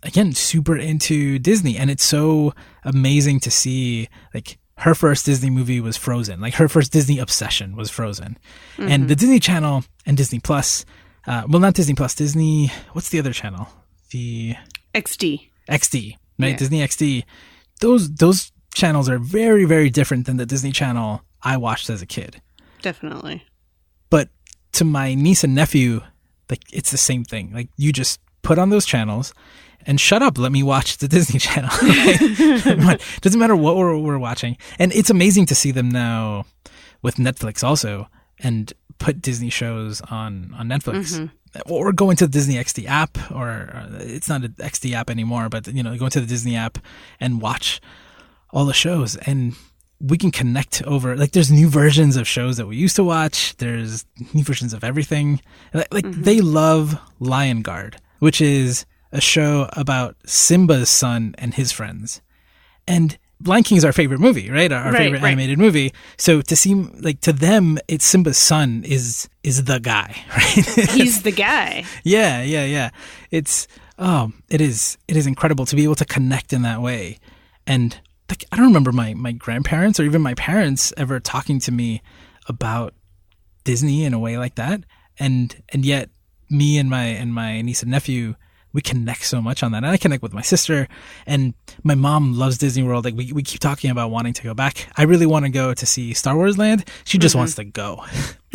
again 0.02 0.32
super 0.32 0.76
into 0.76 1.38
Disney. 1.38 1.76
And 1.76 1.90
it's 1.90 2.04
so 2.04 2.54
amazing 2.84 3.40
to 3.40 3.50
see 3.50 4.08
like 4.34 4.58
her 4.78 4.94
first 4.94 5.26
Disney 5.26 5.50
movie 5.50 5.80
was 5.80 5.96
Frozen. 5.96 6.40
Like 6.40 6.54
her 6.54 6.68
first 6.68 6.92
Disney 6.92 7.18
obsession 7.18 7.76
was 7.76 7.90
Frozen. 7.90 8.38
And 8.78 9.08
the 9.08 9.16
Disney 9.16 9.40
Channel 9.40 9.84
and 10.06 10.16
Disney 10.16 10.38
Plus 10.40 10.84
uh 11.26 11.42
well 11.48 11.60
not 11.60 11.74
Disney 11.74 11.94
Plus, 11.94 12.14
Disney 12.14 12.72
what's 12.92 13.10
the 13.10 13.18
other 13.18 13.32
channel? 13.32 13.68
The 14.10 14.54
XD. 14.94 15.50
XD, 15.68 16.16
right? 16.38 16.48
Yeah. 16.50 16.56
Disney 16.56 16.80
XD. 16.80 17.24
Those 17.80 18.10
those 18.14 18.52
channels 18.74 19.08
are 19.08 19.18
very 19.18 19.64
very 19.64 19.90
different 19.90 20.26
than 20.26 20.36
the 20.36 20.46
Disney 20.46 20.72
Channel 20.72 21.22
I 21.42 21.56
watched 21.56 21.90
as 21.90 22.02
a 22.02 22.06
kid. 22.06 22.40
Definitely. 22.82 23.44
But 24.10 24.28
to 24.72 24.84
my 24.84 25.14
niece 25.14 25.44
and 25.44 25.54
nephew, 25.54 26.02
like 26.48 26.62
it's 26.72 26.90
the 26.90 26.98
same 26.98 27.24
thing. 27.24 27.52
Like 27.52 27.68
you 27.76 27.92
just 27.92 28.20
put 28.42 28.58
on 28.58 28.70
those 28.70 28.86
channels 28.86 29.34
and 29.86 30.00
shut 30.00 30.22
up. 30.22 30.38
Let 30.38 30.52
me 30.52 30.62
watch 30.62 30.98
the 30.98 31.08
Disney 31.16 31.38
Channel. 31.38 31.70
Doesn't 33.20 33.38
matter 33.38 33.56
what 33.56 33.76
we're, 33.76 33.96
we're 33.98 34.18
watching. 34.18 34.56
And 34.78 34.92
it's 34.92 35.10
amazing 35.10 35.46
to 35.46 35.54
see 35.54 35.70
them 35.70 35.88
now 35.88 36.44
with 37.02 37.16
Netflix 37.16 37.62
also 37.64 38.08
and 38.40 38.72
put 38.98 39.22
Disney 39.22 39.50
shows 39.50 40.00
on, 40.02 40.54
on 40.56 40.68
Netflix. 40.68 41.30
Or 41.64 41.92
go 41.92 42.10
into 42.10 42.26
the 42.26 42.30
Disney 42.30 42.56
XD 42.56 42.86
app, 42.86 43.16
or 43.32 43.70
uh, 43.74 43.88
it's 44.00 44.28
not 44.28 44.44
an 44.44 44.54
XD 44.58 44.92
app 44.92 45.08
anymore, 45.08 45.48
but 45.48 45.66
you 45.66 45.82
know, 45.82 45.96
go 45.96 46.04
into 46.04 46.20
the 46.20 46.26
Disney 46.26 46.56
app 46.56 46.76
and 47.20 47.40
watch 47.40 47.80
all 48.50 48.66
the 48.66 48.74
shows 48.74 49.16
and 49.16 49.54
we 50.00 50.16
can 50.16 50.30
connect 50.30 50.82
over 50.84 51.16
like 51.16 51.32
there's 51.32 51.50
new 51.50 51.68
versions 51.68 52.16
of 52.16 52.26
shows 52.26 52.56
that 52.56 52.66
we 52.66 52.76
used 52.76 52.96
to 52.96 53.04
watch 53.04 53.56
there's 53.56 54.04
new 54.32 54.44
versions 54.44 54.72
of 54.72 54.84
everything 54.84 55.40
like, 55.74 55.92
like 55.92 56.10
they 56.10 56.40
love 56.40 56.98
lion 57.18 57.62
guard 57.62 58.00
which 58.20 58.40
is 58.40 58.86
a 59.12 59.20
show 59.20 59.68
about 59.72 60.16
simba's 60.26 60.88
son 60.90 61.34
and 61.38 61.54
his 61.54 61.72
friends 61.72 62.20
and 62.86 63.18
lion 63.44 63.62
king 63.62 63.78
is 63.78 63.84
our 63.84 63.92
favorite 63.92 64.20
movie 64.20 64.50
right 64.50 64.70
our, 64.72 64.84
our 64.86 64.92
Right, 64.92 64.98
favorite 65.04 65.22
right. 65.22 65.28
animated 65.30 65.58
movie 65.58 65.92
so 66.16 66.42
to 66.42 66.56
see 66.56 66.74
like 66.74 67.20
to 67.22 67.32
them 67.32 67.78
it's 67.88 68.04
simba's 68.04 68.36
son 68.38 68.82
is 68.84 69.28
is 69.42 69.64
the 69.64 69.78
guy 69.80 70.14
right 70.36 70.90
He's 70.90 71.22
the 71.22 71.32
guy. 71.32 71.84
yeah, 72.04 72.42
yeah, 72.42 72.64
yeah. 72.64 72.90
It's 73.30 73.66
oh, 73.98 74.32
it 74.50 74.60
is 74.60 74.98
it 75.08 75.16
is 75.16 75.26
incredible 75.26 75.64
to 75.66 75.76
be 75.76 75.84
able 75.84 75.94
to 75.96 76.04
connect 76.04 76.52
in 76.52 76.62
that 76.62 76.82
way. 76.82 77.18
And 77.66 77.98
like 78.28 78.44
I 78.52 78.56
don't 78.56 78.66
remember 78.66 78.92
my 78.92 79.14
my 79.14 79.32
grandparents 79.32 79.98
or 80.00 80.02
even 80.04 80.20
my 80.22 80.34
parents 80.34 80.92
ever 80.96 81.18
talking 81.20 81.60
to 81.60 81.72
me 81.72 82.02
about 82.48 82.94
Disney 83.64 84.04
in 84.04 84.12
a 84.14 84.18
way 84.18 84.36
like 84.38 84.56
that. 84.56 84.84
And 85.18 85.54
and 85.70 85.84
yet 85.86 86.10
me 86.50 86.78
and 86.78 86.90
my 86.90 87.04
and 87.04 87.32
my 87.32 87.60
niece 87.62 87.82
and 87.82 87.90
nephew 87.90 88.34
we 88.78 88.82
connect 88.82 89.24
so 89.24 89.42
much 89.42 89.64
on 89.64 89.72
that. 89.72 89.78
And 89.78 89.86
I 89.86 89.96
connect 89.96 90.22
with 90.22 90.32
my 90.32 90.40
sister 90.40 90.86
and 91.26 91.52
my 91.82 91.96
mom 91.96 92.38
loves 92.38 92.58
Disney 92.58 92.84
World. 92.84 93.04
Like 93.04 93.16
we, 93.16 93.32
we 93.32 93.42
keep 93.42 93.58
talking 93.58 93.90
about 93.90 94.12
wanting 94.12 94.34
to 94.34 94.42
go 94.44 94.54
back. 94.54 94.88
I 94.96 95.02
really 95.02 95.26
want 95.26 95.46
to 95.46 95.50
go 95.50 95.74
to 95.74 95.84
see 95.84 96.14
Star 96.14 96.36
Wars 96.36 96.56
Land. 96.56 96.88
She 97.02 97.18
just 97.18 97.32
mm-hmm. 97.32 97.40
wants 97.40 97.56
to 97.56 97.64
go. 97.64 98.04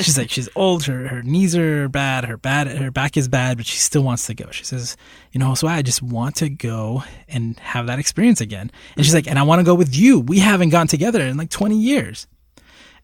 she's 0.00 0.16
like 0.16 0.30
she's 0.30 0.48
old 0.54 0.84
her 0.84 1.08
her 1.08 1.22
knees 1.24 1.56
are 1.56 1.88
bad 1.88 2.24
her 2.24 2.36
bad 2.36 2.68
her 2.68 2.90
back 2.90 3.14
is 3.14 3.28
bad 3.28 3.58
but 3.58 3.66
she 3.66 3.76
still 3.76 4.02
wants 4.02 4.26
to 4.26 4.32
go 4.32 4.50
she 4.50 4.64
says 4.64 4.96
you 5.32 5.38
know 5.38 5.54
so 5.54 5.68
i 5.68 5.82
just 5.82 6.00
want 6.00 6.34
to 6.34 6.48
go 6.48 7.04
and 7.28 7.58
have 7.58 7.86
that 7.86 7.98
experience 7.98 8.40
again 8.40 8.70
and 8.96 9.04
she's 9.04 9.12
like 9.12 9.26
and 9.26 9.38
i 9.38 9.42
want 9.42 9.58
to 9.58 9.62
go 9.62 9.74
with 9.74 9.94
you 9.94 10.18
we 10.18 10.38
haven't 10.38 10.70
gone 10.70 10.86
together 10.86 11.20
in 11.20 11.36
like 11.36 11.50
20 11.50 11.76
years 11.76 12.26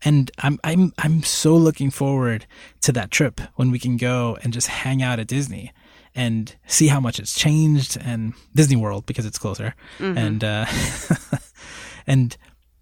and 0.02 0.30
i'm 0.38 0.58
i'm 0.64 0.94
i'm 0.96 1.22
so 1.22 1.54
looking 1.54 1.90
forward 1.90 2.46
to 2.80 2.90
that 2.90 3.10
trip 3.10 3.42
when 3.56 3.70
we 3.70 3.78
can 3.78 3.98
go 3.98 4.38
and 4.42 4.54
just 4.54 4.68
hang 4.68 5.02
out 5.02 5.18
at 5.18 5.26
disney 5.26 5.74
and 6.14 6.56
see 6.66 6.88
how 6.88 7.00
much 7.00 7.18
it's 7.20 7.34
changed 7.34 7.96
and 8.00 8.32
disney 8.54 8.76
world 8.76 9.06
because 9.06 9.24
it's 9.26 9.38
closer 9.38 9.74
and 9.98 10.42
uh 10.44 10.66
and 12.06 12.36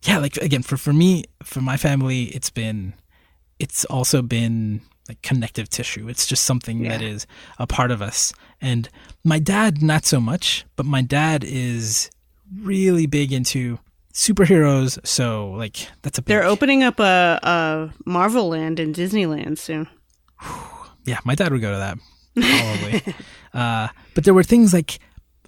yeah 0.04 0.18
like 0.18 0.36
again 0.38 0.62
for 0.62 0.76
for 0.76 0.92
me 0.92 1.24
for 1.42 1.60
my 1.60 1.76
family 1.76 2.24
it's 2.26 2.50
been 2.50 2.94
it's 3.58 3.84
also 3.86 4.22
been 4.22 4.80
like 5.08 5.20
connective 5.22 5.68
tissue. 5.70 6.06
It's 6.06 6.26
just 6.26 6.44
something 6.44 6.82
that 6.82 7.00
Yeah. 7.00 7.08
is 7.08 7.26
a 7.58 7.66
part 7.66 7.90
of 7.90 8.02
us. 8.02 8.30
And 8.60 8.90
my 9.24 9.38
dad, 9.38 9.82
not 9.82 10.04
so 10.04 10.20
much, 10.20 10.66
but 10.76 10.84
my 10.84 11.00
dad 11.00 11.42
is 11.42 12.10
really 12.60 13.06
big 13.06 13.32
into 13.32 13.78
superheroes. 14.12 14.98
So 15.06 15.50
like 15.52 15.88
that's 16.02 16.18
a 16.18 16.22
big, 16.22 16.28
They're 16.28 16.44
opening 16.44 16.82
up 16.82 17.00
a, 17.00 17.40
a 17.42 17.90
Marvel 18.04 18.50
Land 18.50 18.78
in 18.78 18.92
Disneyland 18.92 19.56
soon. 19.58 19.88
yeah, 21.06 21.20
my 21.24 21.34
dad 21.34 21.52
would 21.52 21.62
go 21.62 21.72
to 21.72 21.78
that 21.78 21.96
probably. 22.42 23.14
uh, 23.54 23.88
but 24.14 24.24
there 24.24 24.34
were 24.34 24.42
things 24.42 24.72
like 24.72 24.98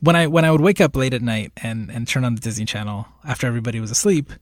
when 0.00 0.16
I 0.16 0.26
when 0.26 0.44
I 0.44 0.50
would 0.50 0.60
wake 0.60 0.80
up 0.80 0.96
late 0.96 1.14
at 1.14 1.22
night 1.22 1.52
and 1.62 1.90
and 1.90 2.06
turn 2.06 2.24
on 2.24 2.34
the 2.34 2.40
Disney 2.40 2.64
Channel 2.64 3.06
after 3.24 3.46
everybody 3.46 3.80
was 3.80 3.90
asleep, 3.90 4.32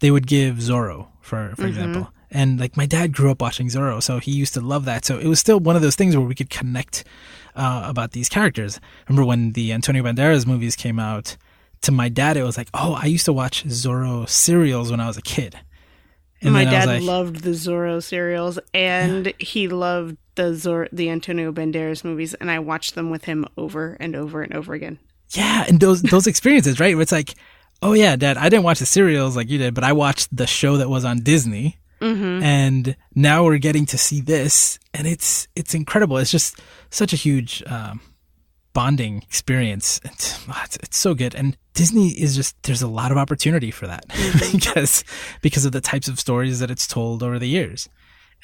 they 0.00 0.10
would 0.10 0.26
give 0.26 0.56
Zorro 0.56 1.08
for 1.20 1.52
for 1.56 1.66
example, 1.66 2.10
And 2.30 2.58
like 2.60 2.76
my 2.76 2.86
dad 2.86 3.12
grew 3.12 3.30
up 3.30 3.40
watching 3.40 3.68
Zorro, 3.68 4.02
so 4.02 4.18
he 4.18 4.32
used 4.32 4.54
to 4.54 4.60
love 4.60 4.84
that. 4.84 5.04
So 5.04 5.18
it 5.18 5.26
was 5.26 5.40
still 5.40 5.60
one 5.60 5.76
of 5.76 5.82
those 5.82 5.96
things 5.96 6.16
where 6.16 6.26
we 6.26 6.34
could 6.34 6.50
connect 6.50 7.04
uh, 7.56 7.84
about 7.86 8.12
these 8.12 8.28
characters. 8.28 8.80
Remember 9.08 9.24
when 9.26 9.52
the 9.52 9.72
Antonio 9.72 10.02
Banderas 10.02 10.46
movies 10.46 10.76
came 10.76 10.98
out? 10.98 11.36
To 11.82 11.92
my 11.92 12.10
dad, 12.10 12.36
it 12.36 12.42
was 12.42 12.58
like, 12.58 12.68
oh, 12.74 12.92
I 13.00 13.06
used 13.06 13.24
to 13.24 13.32
watch 13.32 13.64
Zorro 13.64 14.28
serials 14.28 14.90
when 14.90 15.00
I 15.00 15.06
was 15.06 15.16
a 15.16 15.22
kid. 15.22 15.58
And 16.42 16.54
my 16.54 16.64
dad 16.64 16.86
like, 16.86 17.02
loved 17.02 17.42
the 17.42 17.50
Zorro 17.50 18.02
serials, 18.02 18.58
and 18.72 19.26
yeah. 19.26 19.32
he 19.38 19.68
loved 19.68 20.16
the 20.36 20.54
Zor- 20.54 20.88
the 20.90 21.10
Antonio 21.10 21.52
Banderas 21.52 22.02
movies, 22.02 22.34
and 22.34 22.50
I 22.50 22.60
watched 22.60 22.94
them 22.94 23.10
with 23.10 23.24
him 23.24 23.46
over 23.58 23.96
and 24.00 24.16
over 24.16 24.42
and 24.42 24.54
over 24.54 24.72
again. 24.72 24.98
Yeah, 25.30 25.64
and 25.68 25.78
those 25.78 26.02
those 26.02 26.26
experiences, 26.26 26.80
right? 26.80 26.94
Where 26.94 27.02
it's 27.02 27.12
like, 27.12 27.34
oh 27.82 27.92
yeah, 27.92 28.16
Dad, 28.16 28.38
I 28.38 28.48
didn't 28.48 28.64
watch 28.64 28.78
the 28.78 28.86
serials 28.86 29.36
like 29.36 29.50
you 29.50 29.58
did, 29.58 29.74
but 29.74 29.84
I 29.84 29.92
watched 29.92 30.34
the 30.34 30.46
show 30.46 30.78
that 30.78 30.88
was 30.88 31.04
on 31.04 31.20
Disney, 31.20 31.78
mm-hmm. 32.00 32.42
and 32.42 32.96
now 33.14 33.44
we're 33.44 33.58
getting 33.58 33.86
to 33.86 33.98
see 33.98 34.20
this, 34.20 34.78
and 34.94 35.06
it's 35.06 35.46
it's 35.54 35.74
incredible. 35.74 36.16
It's 36.16 36.30
just 36.30 36.58
such 36.88 37.12
a 37.12 37.16
huge 37.16 37.62
um, 37.66 38.00
bonding 38.72 39.18
experience. 39.22 40.00
It's, 40.04 40.46
it's, 40.48 40.76
it's, 40.76 40.98
so 40.98 41.14
good. 41.14 41.34
And 41.34 41.56
Disney 41.74 42.08
is 42.08 42.36
just, 42.36 42.60
there's 42.62 42.82
a 42.82 42.88
lot 42.88 43.10
of 43.10 43.18
opportunity 43.18 43.70
for 43.70 43.86
that 43.86 44.08
mm-hmm. 44.08 44.56
because, 44.56 45.04
because 45.42 45.64
of 45.64 45.72
the 45.72 45.80
types 45.80 46.08
of 46.08 46.20
stories 46.20 46.60
that 46.60 46.70
it's 46.70 46.86
told 46.86 47.22
over 47.22 47.38
the 47.38 47.48
years. 47.48 47.88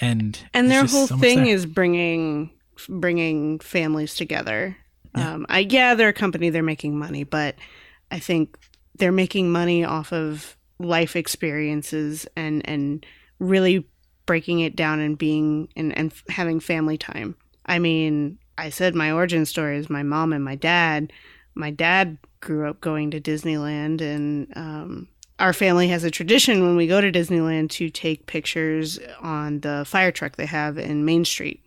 And, 0.01 0.39
and 0.53 0.71
their 0.71 0.85
whole 0.85 1.07
so 1.07 1.17
thing 1.17 1.47
is 1.47 1.65
bringing, 1.65 2.51
bringing 2.89 3.59
families 3.61 4.15
together. 4.15 4.77
Yeah. 5.17 5.35
Um, 5.35 5.47
I, 5.49 5.61
yeah, 5.61 5.95
they're 5.95 6.11
a 6.11 6.15
company, 6.15 6.51
they're 6.51 6.63
making 6.63 6.99
money, 6.99 7.25
but 7.25 7.55
I 8.11 8.19
think 8.19 8.59
they're 8.97 9.13
making 9.13 9.51
money 9.51 9.85
off 9.85 10.13
of 10.13 10.57
life 10.79 11.17
experiences 11.17 12.27
and, 12.37 12.69
and 12.69 13.07
really 13.39 13.89
breaking 14.27 14.61
it 14.61 14.77
down 14.77 15.01
and 15.01 15.17
being, 15.17 15.69
and, 15.77 15.97
and 15.97 16.13
having 16.29 16.61
family 16.61 16.99
time. 16.99 17.37
I 17.65 17.79
mean, 17.79 18.39
I 18.59 18.71
said 18.71 18.95
my 18.95 19.13
origin 19.13 19.45
story 19.45 19.79
is 19.79 19.91
my 19.91 20.03
mom 20.03 20.33
and 20.33 20.45
my 20.45 20.55
dad. 20.55 21.13
My 21.55 21.71
dad 21.71 22.19
grew 22.41 22.69
up 22.69 22.81
going 22.81 23.11
to 23.11 23.21
Disneyland, 23.21 24.01
and 24.01 24.53
um, 24.57 25.09
our 25.39 25.53
family 25.53 25.89
has 25.89 26.05
a 26.05 26.11
tradition 26.11 26.63
when 26.63 26.77
we 26.77 26.87
go 26.87 27.01
to 27.01 27.13
Disneyland 27.13 27.71
to 27.71 27.91
take 27.91 28.27
pictures 28.27 28.99
on 29.21 29.61
the 29.61 29.85
fire 29.87 30.13
truck 30.13 30.37
they 30.37 30.47
have 30.47 30.79
in 30.79 31.05
Main 31.05 31.25
Street. 31.25 31.63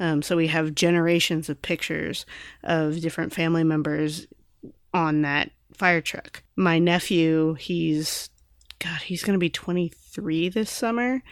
Um, 0.00 0.22
so 0.22 0.36
we 0.36 0.48
have 0.48 0.74
generations 0.74 1.48
of 1.48 1.62
pictures 1.62 2.26
of 2.64 3.00
different 3.00 3.32
family 3.32 3.64
members 3.64 4.26
on 4.92 5.22
that 5.22 5.50
fire 5.74 6.00
truck. 6.00 6.42
My 6.56 6.78
nephew, 6.78 7.54
he's 7.54 8.30
God, 8.78 9.00
he's 9.02 9.22
going 9.22 9.34
to 9.34 9.38
be 9.38 9.50
23 9.50 10.48
this 10.48 10.70
summer. 10.70 11.22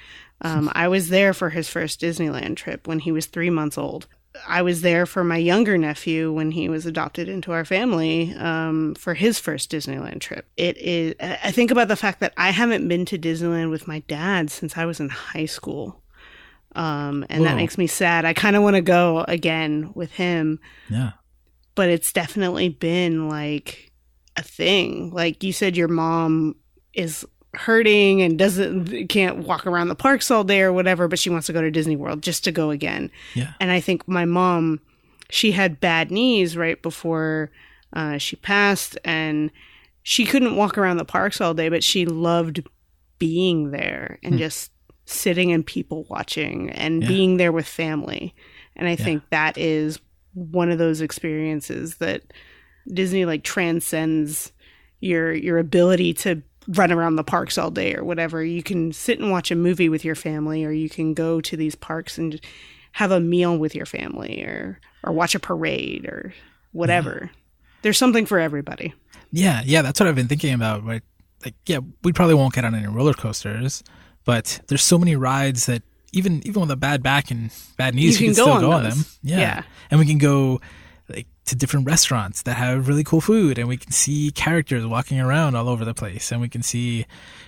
Um, 0.42 0.70
I 0.72 0.88
was 0.88 1.08
there 1.08 1.34
for 1.34 1.50
his 1.50 1.68
first 1.68 2.00
Disneyland 2.00 2.56
trip 2.56 2.86
when 2.86 3.00
he 3.00 3.12
was 3.12 3.26
three 3.26 3.50
months 3.50 3.76
old. 3.76 4.06
I 4.46 4.62
was 4.62 4.80
there 4.82 5.06
for 5.06 5.24
my 5.24 5.36
younger 5.36 5.78
nephew 5.78 6.32
when 6.32 6.50
he 6.50 6.68
was 6.68 6.86
adopted 6.86 7.28
into 7.28 7.52
our 7.52 7.64
family 7.64 8.34
um, 8.34 8.94
for 8.94 9.14
his 9.14 9.38
first 9.38 9.70
Disneyland 9.70 10.20
trip. 10.20 10.46
It 10.56 10.76
is. 10.78 11.14
I 11.20 11.50
think 11.50 11.70
about 11.70 11.88
the 11.88 11.96
fact 11.96 12.20
that 12.20 12.32
I 12.36 12.50
haven't 12.50 12.86
been 12.88 13.04
to 13.06 13.18
Disneyland 13.18 13.70
with 13.70 13.88
my 13.88 14.00
dad 14.00 14.50
since 14.50 14.76
I 14.76 14.84
was 14.86 15.00
in 15.00 15.08
high 15.08 15.46
school, 15.46 16.02
um, 16.74 17.24
and 17.28 17.40
Whoa. 17.42 17.48
that 17.48 17.56
makes 17.56 17.78
me 17.78 17.86
sad. 17.86 18.24
I 18.24 18.34
kind 18.34 18.56
of 18.56 18.62
want 18.62 18.76
to 18.76 18.82
go 18.82 19.24
again 19.28 19.92
with 19.94 20.12
him. 20.12 20.60
Yeah, 20.88 21.12
but 21.74 21.88
it's 21.88 22.12
definitely 22.12 22.68
been 22.68 23.28
like 23.28 23.92
a 24.36 24.42
thing. 24.42 25.10
Like 25.10 25.42
you 25.42 25.52
said, 25.52 25.76
your 25.76 25.88
mom 25.88 26.56
is 26.94 27.24
hurting 27.54 28.22
and 28.22 28.38
doesn't 28.38 29.08
can't 29.08 29.38
walk 29.38 29.66
around 29.66 29.88
the 29.88 29.94
parks 29.94 30.30
all 30.30 30.44
day 30.44 30.60
or 30.60 30.72
whatever, 30.72 31.08
but 31.08 31.18
she 31.18 31.30
wants 31.30 31.46
to 31.46 31.52
go 31.52 31.60
to 31.60 31.70
Disney 31.70 31.96
World 31.96 32.22
just 32.22 32.44
to 32.44 32.52
go 32.52 32.70
again. 32.70 33.10
Yeah. 33.34 33.52
And 33.60 33.70
I 33.70 33.80
think 33.80 34.06
my 34.06 34.24
mom, 34.24 34.80
she 35.30 35.52
had 35.52 35.80
bad 35.80 36.10
knees 36.10 36.56
right 36.56 36.80
before 36.80 37.50
uh, 37.92 38.18
she 38.18 38.36
passed, 38.36 38.98
and 39.04 39.50
she 40.02 40.24
couldn't 40.24 40.56
walk 40.56 40.78
around 40.78 40.98
the 40.98 41.04
parks 41.04 41.40
all 41.40 41.54
day, 41.54 41.68
but 41.68 41.82
she 41.82 42.06
loved 42.06 42.62
being 43.18 43.70
there 43.70 44.18
and 44.22 44.34
hmm. 44.34 44.38
just 44.38 44.70
sitting 45.04 45.50
and 45.52 45.66
people 45.66 46.06
watching 46.08 46.70
and 46.70 47.02
yeah. 47.02 47.08
being 47.08 47.36
there 47.36 47.52
with 47.52 47.66
family. 47.66 48.34
And 48.76 48.86
I 48.86 48.92
yeah. 48.92 49.04
think 49.04 49.22
that 49.30 49.58
is 49.58 49.98
one 50.34 50.70
of 50.70 50.78
those 50.78 51.00
experiences 51.00 51.96
that 51.96 52.22
Disney 52.92 53.24
like 53.24 53.42
transcends 53.42 54.52
your 55.00 55.32
your 55.32 55.58
ability 55.58 56.14
to 56.14 56.42
run 56.76 56.92
around 56.92 57.16
the 57.16 57.24
parks 57.24 57.58
all 57.58 57.70
day 57.70 57.94
or 57.94 58.04
whatever. 58.04 58.44
You 58.44 58.62
can 58.62 58.92
sit 58.92 59.18
and 59.18 59.30
watch 59.30 59.50
a 59.50 59.56
movie 59.56 59.88
with 59.88 60.04
your 60.04 60.14
family, 60.14 60.64
or 60.64 60.70
you 60.70 60.88
can 60.88 61.14
go 61.14 61.40
to 61.40 61.56
these 61.56 61.74
parks 61.74 62.18
and 62.18 62.40
have 62.92 63.10
a 63.10 63.20
meal 63.20 63.56
with 63.58 63.74
your 63.74 63.86
family, 63.86 64.42
or 64.42 64.78
or 65.02 65.12
watch 65.12 65.34
a 65.34 65.40
parade 65.40 66.06
or 66.06 66.32
whatever. 66.72 67.20
Yeah. 67.22 67.38
There's 67.82 67.98
something 67.98 68.26
for 68.26 68.38
everybody. 68.38 68.94
Yeah, 69.32 69.62
yeah, 69.64 69.82
that's 69.82 70.00
what 70.00 70.08
I've 70.08 70.14
been 70.14 70.28
thinking 70.28 70.54
about. 70.54 70.84
Right, 70.84 71.02
like, 71.44 71.54
yeah, 71.66 71.78
we 72.02 72.12
probably 72.12 72.34
won't 72.34 72.54
get 72.54 72.64
on 72.64 72.74
any 72.74 72.86
roller 72.86 73.14
coasters, 73.14 73.82
but 74.24 74.60
there's 74.68 74.82
so 74.82 74.98
many 74.98 75.16
rides 75.16 75.66
that 75.66 75.82
even 76.12 76.46
even 76.46 76.60
with 76.62 76.70
a 76.70 76.76
bad 76.76 77.02
back 77.02 77.30
and 77.30 77.50
bad 77.76 77.94
knees, 77.94 78.20
you, 78.20 78.26
can, 78.26 78.34
can 78.34 78.34
still 78.34 78.60
go 78.60 78.72
on, 78.72 78.84
on 78.84 78.90
them. 78.90 79.04
Yeah. 79.22 79.38
yeah, 79.38 79.62
and 79.90 80.00
we 80.00 80.06
can 80.06 80.18
go 80.18 80.60
to 81.50 81.56
different 81.56 81.84
restaurants 81.84 82.42
that 82.42 82.54
have 82.54 82.86
really 82.88 83.02
cool 83.02 83.20
food 83.20 83.58
and 83.58 83.68
we 83.68 83.76
can 83.76 83.90
see 83.90 84.30
characters 84.30 84.86
walking 84.86 85.20
around 85.20 85.56
all 85.56 85.68
over 85.68 85.84
the 85.84 85.92
place 85.92 86.30
and 86.30 86.40
we 86.40 86.48
can 86.48 86.62
see 86.62 87.04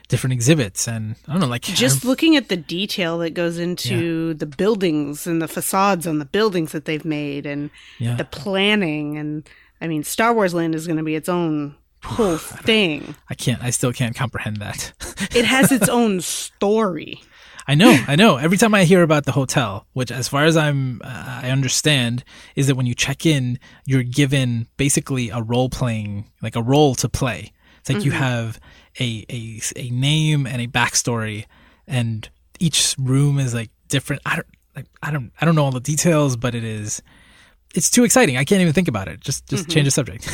different 0.08 0.32
exhibits 0.32 0.88
and 0.88 1.14
I 1.28 1.32
don't 1.32 1.40
know 1.40 1.46
like 1.46 1.62
just 1.62 2.04
looking 2.04 2.34
at 2.34 2.48
the 2.48 2.56
detail 2.56 3.18
that 3.18 3.30
goes 3.30 3.58
into 3.58 4.28
yeah. 4.28 4.34
the 4.34 4.46
buildings 4.46 5.26
and 5.26 5.40
the 5.40 5.46
facades 5.46 6.06
on 6.06 6.18
the 6.18 6.24
buildings 6.24 6.72
that 6.72 6.84
they've 6.84 7.04
made 7.04 7.46
and 7.46 7.70
yeah. 7.98 8.16
the 8.16 8.24
planning 8.24 9.16
and 9.16 9.48
I 9.80 9.86
mean 9.86 10.02
Star 10.02 10.34
Wars 10.34 10.52
Land 10.52 10.74
is 10.74 10.86
going 10.86 10.96
to 10.96 11.04
be 11.04 11.14
its 11.14 11.28
own 11.28 11.76
whole 12.04 12.38
thing. 12.38 13.14
I 13.30 13.34
can't 13.34 13.62
I 13.62 13.70
still 13.70 13.92
can't 13.92 14.16
comprehend 14.16 14.56
that. 14.56 14.92
it 15.32 15.44
has 15.44 15.70
its 15.70 15.88
own 16.00 16.20
story. 16.20 17.22
I 17.66 17.74
know, 17.74 17.96
I 18.08 18.16
know. 18.16 18.36
Every 18.36 18.58
time 18.58 18.74
I 18.74 18.84
hear 18.84 19.02
about 19.02 19.24
the 19.24 19.32
hotel, 19.32 19.86
which 19.92 20.10
as 20.10 20.28
far 20.28 20.44
as 20.44 20.56
I'm, 20.56 21.00
uh, 21.04 21.40
I 21.42 21.50
understand, 21.50 22.24
is 22.56 22.66
that 22.66 22.74
when 22.74 22.86
you 22.86 22.94
check 22.94 23.24
in, 23.24 23.58
you're 23.86 24.02
given 24.02 24.66
basically 24.76 25.30
a 25.30 25.40
role 25.40 25.68
playing, 25.68 26.30
like 26.42 26.56
a 26.56 26.62
role 26.62 26.94
to 26.96 27.08
play. 27.08 27.52
It's 27.80 27.88
like 27.88 27.98
mm-hmm. 27.98 28.06
you 28.06 28.12
have 28.12 28.60
a, 28.98 29.24
a, 29.30 29.60
a 29.76 29.90
name 29.90 30.46
and 30.46 30.60
a 30.60 30.66
backstory 30.66 31.46
and 31.86 32.28
each 32.58 32.94
room 32.98 33.38
is 33.38 33.54
like 33.54 33.70
different. 33.88 34.22
I 34.26 34.36
don't, 34.36 34.48
like, 34.74 34.86
I 35.02 35.10
don't, 35.10 35.32
I 35.40 35.44
don't 35.44 35.54
know 35.54 35.64
all 35.64 35.72
the 35.72 35.80
details, 35.80 36.36
but 36.36 36.54
it 36.54 36.64
is, 36.64 37.02
it's 37.74 37.90
too 37.90 38.04
exciting. 38.04 38.36
I 38.36 38.44
can't 38.44 38.60
even 38.60 38.72
think 38.72 38.88
about 38.88 39.08
it. 39.08 39.20
Just 39.20 39.46
just 39.46 39.64
mm-hmm. 39.64 39.72
change 39.72 39.86
the 39.86 39.90
subject. 39.90 40.28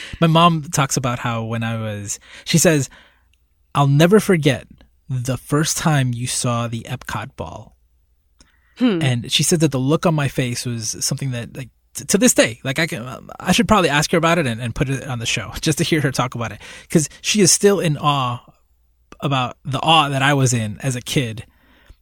My 0.20 0.26
mom 0.26 0.62
talks 0.62 0.96
about 0.96 1.18
how 1.18 1.44
when 1.44 1.62
I 1.62 1.76
was 1.76 2.18
she 2.44 2.58
says 2.58 2.88
I'll 3.74 3.86
never 3.86 4.20
forget 4.20 4.66
the 5.08 5.36
first 5.36 5.76
time 5.76 6.12
you 6.12 6.26
saw 6.26 6.68
the 6.68 6.82
Epcot 6.82 7.36
ball. 7.36 7.76
Hmm. 8.76 9.02
And 9.02 9.32
she 9.32 9.42
said 9.42 9.60
that 9.60 9.72
the 9.72 9.78
look 9.78 10.06
on 10.06 10.14
my 10.14 10.28
face 10.28 10.64
was 10.64 11.04
something 11.04 11.32
that 11.32 11.56
like 11.56 11.70
t- 11.94 12.04
to 12.04 12.18
this 12.18 12.34
day, 12.34 12.60
like 12.62 12.78
I 12.78 12.86
can, 12.86 13.28
I 13.40 13.52
should 13.52 13.66
probably 13.66 13.88
ask 13.88 14.12
her 14.12 14.18
about 14.18 14.38
it 14.38 14.46
and, 14.46 14.60
and 14.60 14.74
put 14.74 14.88
it 14.88 15.06
on 15.06 15.18
the 15.18 15.26
show 15.26 15.52
just 15.60 15.78
to 15.78 15.84
hear 15.84 16.00
her 16.00 16.12
talk 16.12 16.34
about 16.34 16.52
it. 16.52 16.60
Cause 16.90 17.08
she 17.20 17.40
is 17.40 17.50
still 17.50 17.80
in 17.80 17.96
awe 17.96 18.40
about 19.20 19.56
the 19.64 19.80
awe 19.80 20.08
that 20.10 20.22
I 20.22 20.34
was 20.34 20.54
in 20.54 20.78
as 20.80 20.94
a 20.94 21.00
kid. 21.00 21.44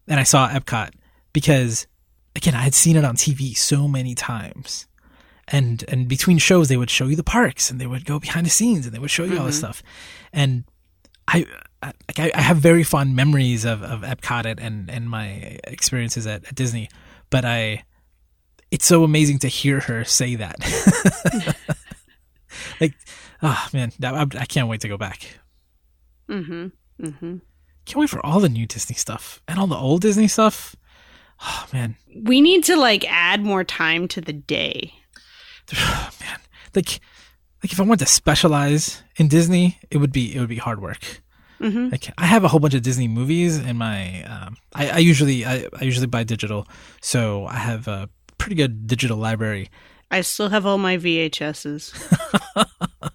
And 0.06 0.20
I 0.20 0.24
saw 0.24 0.48
Epcot 0.48 0.92
because 1.32 1.86
again, 2.34 2.54
I 2.54 2.60
had 2.60 2.74
seen 2.74 2.96
it 2.96 3.04
on 3.04 3.16
TV 3.16 3.56
so 3.56 3.88
many 3.88 4.14
times. 4.14 4.86
And, 5.48 5.84
and 5.88 6.08
between 6.08 6.38
shows, 6.38 6.68
they 6.68 6.76
would 6.76 6.90
show 6.90 7.06
you 7.06 7.16
the 7.16 7.22
parks 7.22 7.70
and 7.70 7.80
they 7.80 7.86
would 7.86 8.04
go 8.04 8.18
behind 8.18 8.46
the 8.46 8.50
scenes 8.50 8.84
and 8.84 8.94
they 8.94 8.98
would 8.98 9.10
show 9.10 9.22
you 9.22 9.30
mm-hmm. 9.30 9.40
all 9.40 9.46
this 9.46 9.56
mm-hmm. 9.56 9.72
stuff. 9.72 9.82
And 10.32 10.64
I, 11.28 11.46
I, 11.82 11.92
I 12.34 12.40
have 12.40 12.58
very 12.58 12.84
fond 12.84 13.16
memories 13.16 13.64
of, 13.64 13.82
of 13.82 14.02
Epcot 14.02 14.56
and, 14.58 14.90
and 14.90 15.10
my 15.10 15.58
experiences 15.64 16.26
at, 16.26 16.46
at 16.46 16.54
Disney, 16.54 16.88
but 17.30 17.44
I, 17.44 17.84
it's 18.70 18.86
so 18.86 19.04
amazing 19.04 19.38
to 19.40 19.48
hear 19.48 19.80
her 19.80 20.04
say 20.04 20.36
that. 20.36 21.56
like, 22.80 22.94
oh 23.42 23.68
man, 23.72 23.92
I, 24.02 24.22
I 24.22 24.44
can't 24.46 24.68
wait 24.68 24.80
to 24.82 24.88
go 24.88 24.96
back. 24.96 25.38
Mm-hmm. 26.28 26.66
Mm-hmm. 27.04 27.36
Can't 27.84 28.00
wait 28.00 28.10
for 28.10 28.24
all 28.24 28.40
the 28.40 28.48
new 28.48 28.66
Disney 28.66 28.96
stuff 28.96 29.40
and 29.46 29.58
all 29.58 29.66
the 29.66 29.76
old 29.76 30.00
Disney 30.00 30.28
stuff. 30.28 30.74
Oh 31.40 31.66
man, 31.72 31.96
we 32.14 32.40
need 32.40 32.64
to 32.64 32.76
like 32.76 33.04
add 33.08 33.44
more 33.44 33.62
time 33.62 34.08
to 34.08 34.20
the 34.20 34.32
day. 34.32 34.94
Oh, 35.74 36.10
man, 36.20 36.38
like 36.74 37.00
like 37.62 37.72
if 37.72 37.78
I 37.78 37.84
wanted 37.84 38.06
to 38.06 38.12
specialize 38.12 39.02
in 39.16 39.28
Disney, 39.28 39.78
it 39.90 39.98
would 39.98 40.12
be 40.12 40.34
it 40.34 40.40
would 40.40 40.48
be 40.48 40.56
hard 40.56 40.80
work. 40.80 41.22
Mm-hmm. 41.60 41.88
Like 41.88 42.12
I 42.18 42.26
have 42.26 42.44
a 42.44 42.48
whole 42.48 42.60
bunch 42.60 42.74
of 42.74 42.82
Disney 42.82 43.08
movies 43.08 43.58
in 43.58 43.76
my. 43.76 44.22
Um, 44.24 44.56
I, 44.74 44.90
I, 44.90 44.98
usually 44.98 45.46
I, 45.46 45.66
I 45.80 45.84
usually 45.84 46.06
buy 46.06 46.22
digital, 46.22 46.68
so 47.00 47.46
I 47.46 47.56
have 47.56 47.88
a 47.88 48.08
pretty 48.36 48.56
good 48.56 48.86
digital 48.86 49.16
library. 49.16 49.70
I 50.10 50.20
still 50.20 50.50
have 50.50 50.66
all 50.66 50.78
my 50.78 50.98
VHSs. 50.98 51.92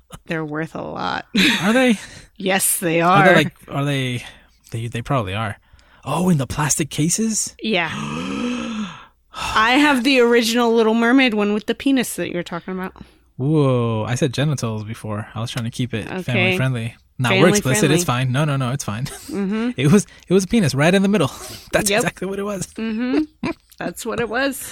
They're 0.25 0.45
worth 0.45 0.75
a 0.75 0.81
lot. 0.81 1.27
Are 1.61 1.73
they? 1.73 1.99
yes, 2.37 2.79
they 2.79 3.01
are. 3.01 3.17
Are 3.17 3.27
they 3.29 3.35
like? 3.35 3.55
Are 3.67 3.85
they 3.85 4.25
They 4.71 4.87
they 4.87 5.01
probably 5.01 5.33
are. 5.33 5.57
Oh, 6.03 6.29
in 6.29 6.37
the 6.37 6.47
plastic 6.47 6.89
cases? 6.89 7.55
Yeah. 7.61 7.91
I 9.33 9.73
have 9.73 10.03
the 10.03 10.19
original 10.19 10.73
Little 10.73 10.93
Mermaid 10.93 11.35
one 11.35 11.53
with 11.53 11.67
the 11.67 11.75
penis 11.75 12.15
that 12.15 12.31
you're 12.31 12.43
talking 12.43 12.73
about. 12.73 12.95
Whoa, 13.41 14.05
I 14.07 14.15
said 14.15 14.33
genitals 14.33 14.83
before. 14.83 15.27
I 15.33 15.39
was 15.39 15.51
trying 15.51 15.65
to 15.65 15.71
keep 15.71 15.93
it 15.93 16.07
Okay. 16.07 16.21
family 16.23 16.57
friendly. 16.57 16.95
Now 17.17 17.31
we're 17.39 17.49
explicit. 17.49 17.79
friendly. 17.81 17.95
It's 17.95 18.03
fine. 18.03 18.31
No, 18.31 18.45
no, 18.45 18.55
no, 18.57 18.71
it's 18.71 18.83
fine. 18.83 19.07
It 19.77 19.91
was 19.91 20.05
it 20.27 20.33
was 20.33 20.43
a 20.43 20.47
penis 20.47 20.73
right 20.75 20.93
in 20.93 21.01
the 21.01 21.07
middle. 21.09 21.27
That's 21.71 21.89
Yep. 21.89 21.99
exactly 22.01 22.27
what 22.27 22.39
it 22.39 22.43
was. 22.43 22.67
That's 23.79 24.05
what 24.05 24.19
it 24.19 24.29
was. 24.29 24.71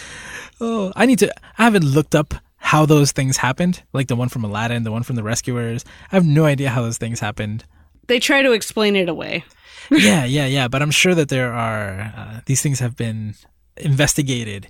Oh, 0.62 0.91
I 0.95 1.05
need 1.05 1.19
to. 1.19 1.34
I 1.58 1.63
haven't 1.63 1.86
looked 1.86 2.15
up 2.15 2.34
how 2.58 2.86
those 2.86 3.12
things 3.12 3.38
happened. 3.38 3.82
Like 3.93 4.08
the 4.08 4.15
one 4.15 4.29
from 4.29 4.43
Aladdin, 4.43 4.84
the 4.84 4.91
one 4.91 5.03
from 5.03 5.15
the 5.15 5.23
Rescuers. 5.23 5.84
I 6.12 6.15
have 6.15 6.25
no 6.25 6.45
idea 6.45 6.69
how 6.69 6.82
those 6.84 6.97
things 6.97 7.19
happened. 7.19 7.63
They 8.08 8.19
try 8.19 8.41
to 8.41 8.51
explain 8.51 8.95
it 8.95 9.10
away. 9.10 9.43
yeah, 9.91 10.25
yeah, 10.25 10.45
yeah. 10.45 10.67
But 10.67 10.82
I'm 10.82 10.91
sure 10.91 11.15
that 11.15 11.29
there 11.29 11.53
are 11.53 12.13
uh, 12.15 12.41
these 12.45 12.62
things 12.62 12.79
have 12.79 12.95
been 12.95 13.36
investigated 13.77 14.67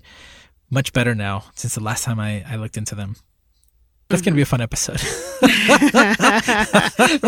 much 0.69 0.93
better 0.93 1.15
now 1.15 1.45
since 1.55 1.73
the 1.75 1.83
last 1.83 2.03
time 2.03 2.19
I, 2.19 2.43
I 2.47 2.55
looked 2.57 2.77
into 2.77 2.95
them. 2.95 3.15
That's 4.10 4.24
gonna 4.24 4.36
be 4.36 4.41
a 4.41 4.45
fun 4.45 4.60
episode. 4.60 5.00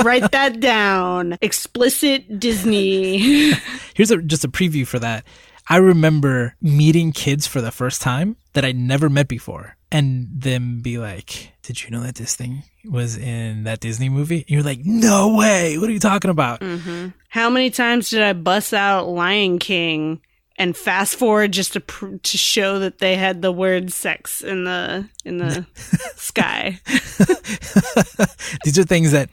Write 0.04 0.32
that 0.32 0.58
down. 0.60 1.38
Explicit 1.40 2.40
Disney. 2.40 3.52
Here's 3.94 4.10
a, 4.10 4.20
just 4.20 4.44
a 4.44 4.50
preview 4.50 4.88
for 4.88 4.98
that. 4.98 5.24
I 5.70 5.78
remember 5.78 6.56
meeting 6.60 7.12
kids 7.12 7.46
for 7.46 7.62
the 7.62 7.72
first 7.72 8.02
time 8.02 8.36
that 8.54 8.66
I 8.66 8.72
never 8.72 9.10
met 9.10 9.28
before, 9.28 9.78
and 9.92 10.28
them 10.34 10.80
be 10.82 10.98
like, 10.98 11.52
"Did 11.62 11.84
you 11.84 11.92
know 11.92 12.02
that 12.02 12.16
this 12.16 12.36
thing 12.36 12.64
was 12.84 13.16
in 13.16 13.66
that 13.66 13.80
Disney 13.80 14.10
movie?" 14.10 14.40
And 14.42 14.50
you're 14.50 14.64
like, 14.64 14.80
"No 14.84 15.36
way! 15.36 15.78
What 15.78 15.88
are 15.88 15.94
you 15.94 16.00
talking 16.00 16.32
about?" 16.32 16.62
Mm-hmm. 16.62 17.10
How 17.30 17.52
many 17.52 17.70
times 17.70 18.10
did 18.10 18.24
I 18.24 18.34
bust 18.34 18.74
out 18.74 19.08
Lion 19.08 19.60
King 19.60 20.20
and 20.62 20.78
fast 20.78 21.16
forward 21.16 21.52
just 21.52 21.74
to 21.74 21.80
pr- 21.80 22.18
to 22.22 22.38
show 22.38 22.78
that 22.78 23.00
they 23.00 23.16
had 23.16 23.42
the 23.42 23.52
word 23.52 23.92
sex 23.92 24.42
in 24.42 24.64
the 24.66 25.10
in 25.26 25.40
the 25.40 25.66
sky? 26.16 26.80
These 28.64 28.78
are 28.78 28.84
things 28.84 29.12
that 29.12 29.32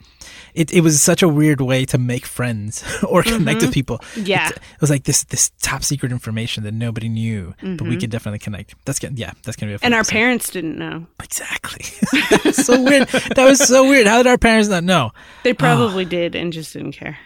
it, 0.54 0.72
it 0.72 0.80
was 0.80 1.02
such 1.02 1.22
a 1.22 1.28
weird 1.28 1.60
way 1.60 1.84
to 1.84 1.98
make 1.98 2.24
friends 2.24 2.82
or 3.06 3.22
connect 3.22 3.60
with 3.60 3.64
mm-hmm. 3.64 3.72
people. 3.72 4.00
Yeah. 4.16 4.48
It, 4.48 4.56
it 4.56 4.80
was 4.80 4.88
like 4.88 5.04
this 5.04 5.24
this 5.24 5.50
top 5.60 5.84
secret 5.84 6.12
information 6.12 6.64
that 6.64 6.72
nobody 6.72 7.10
knew, 7.10 7.54
but 7.60 7.62
we 7.62 7.76
mm-hmm. 7.76 7.98
could 7.98 8.10
definitely 8.10 8.38
connect. 8.38 8.74
That's 8.86 8.98
gonna 8.98 9.14
yeah, 9.14 9.32
that's 9.42 9.58
gonna 9.58 9.72
be 9.72 9.74
a 9.74 9.78
fun 9.78 9.86
And 9.86 9.94
our 9.94 10.00
episode. 10.00 10.12
parents 10.12 10.50
didn't 10.50 10.78
know. 10.78 11.06
exactly. 11.22 11.84
that 12.30 12.40
was 12.42 12.56
so 12.56 12.82
weird. 12.82 13.06
That 13.08 13.44
was 13.44 13.58
so 13.58 13.86
weird. 13.86 14.06
How 14.06 14.16
did 14.16 14.28
our 14.28 14.38
parents 14.38 14.70
not 14.70 14.82
know? 14.82 15.12
They 15.42 15.52
ah. 15.52 15.56
probably 15.58 16.06
did 16.06 16.34
and 16.34 16.54
just 16.54 16.72
didn't 16.72 16.92
care. 16.92 17.18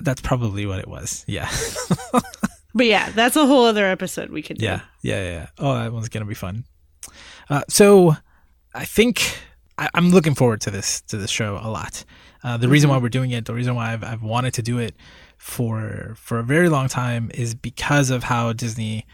That's 0.00 0.22
probably 0.22 0.66
what 0.66 0.80
it 0.80 0.88
was. 0.88 1.24
Yeah. 1.28 1.48
But 2.74 2.86
yeah, 2.86 3.10
that's 3.10 3.36
a 3.36 3.46
whole 3.46 3.64
other 3.64 3.86
episode 3.86 4.30
we 4.30 4.42
could 4.42 4.58
do. 4.58 4.64
Yeah, 4.64 4.80
yeah, 5.02 5.22
yeah. 5.22 5.32
yeah. 5.32 5.46
Oh, 5.58 5.74
that 5.74 5.92
one's 5.92 6.08
gonna 6.08 6.24
be 6.24 6.34
fun. 6.34 6.64
Uh, 7.48 7.62
so, 7.68 8.16
I 8.74 8.84
think 8.84 9.38
I, 9.78 9.88
I'm 9.94 10.10
looking 10.10 10.34
forward 10.34 10.60
to 10.62 10.70
this 10.70 11.00
to 11.02 11.16
this 11.16 11.30
show 11.30 11.58
a 11.62 11.70
lot. 11.70 12.04
Uh, 12.42 12.56
the 12.58 12.68
reason 12.68 12.90
why 12.90 12.98
we're 12.98 13.08
doing 13.08 13.30
it, 13.30 13.46
the 13.46 13.54
reason 13.54 13.74
why 13.74 13.92
I've, 13.92 14.04
I've 14.04 14.22
wanted 14.22 14.52
to 14.54 14.62
do 14.62 14.78
it 14.78 14.94
for 15.38 16.14
for 16.16 16.38
a 16.38 16.42
very 16.42 16.68
long 16.68 16.88
time, 16.88 17.30
is 17.34 17.54
because 17.54 18.10
of 18.10 18.24
how 18.24 18.52
Disney 18.52 19.06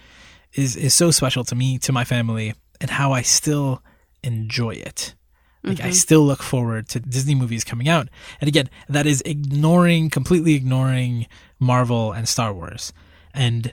is 0.55 0.77
is 0.77 0.94
so 0.94 1.11
special 1.11 1.44
to 1.44 1.55
me, 1.55 1.79
to 1.79 1.92
my 1.92 2.05
family, 2.05 2.55
and 2.81 2.90
how 2.90 3.12
I 3.12 3.23
still 3.23 3.83
enjoy 4.23 4.70
it. 4.70 5.14
Like 5.62 5.83
I 5.83 5.90
still 5.90 6.23
look 6.23 6.42
forward 6.42 6.88
to 6.88 7.01
Disney 7.01 7.35
movies 7.35 7.64
coming 7.64 7.87
out, 7.87 8.09
and 8.40 8.49
again, 8.49 8.70
that 8.88 9.07
is 9.07 9.23
ignoring 9.27 10.09
completely 10.09 10.55
ignoring 10.55 11.27
Marvel 11.59 12.12
and 12.12 12.27
Star 12.27 12.55
Wars. 12.55 12.94
And 13.34 13.72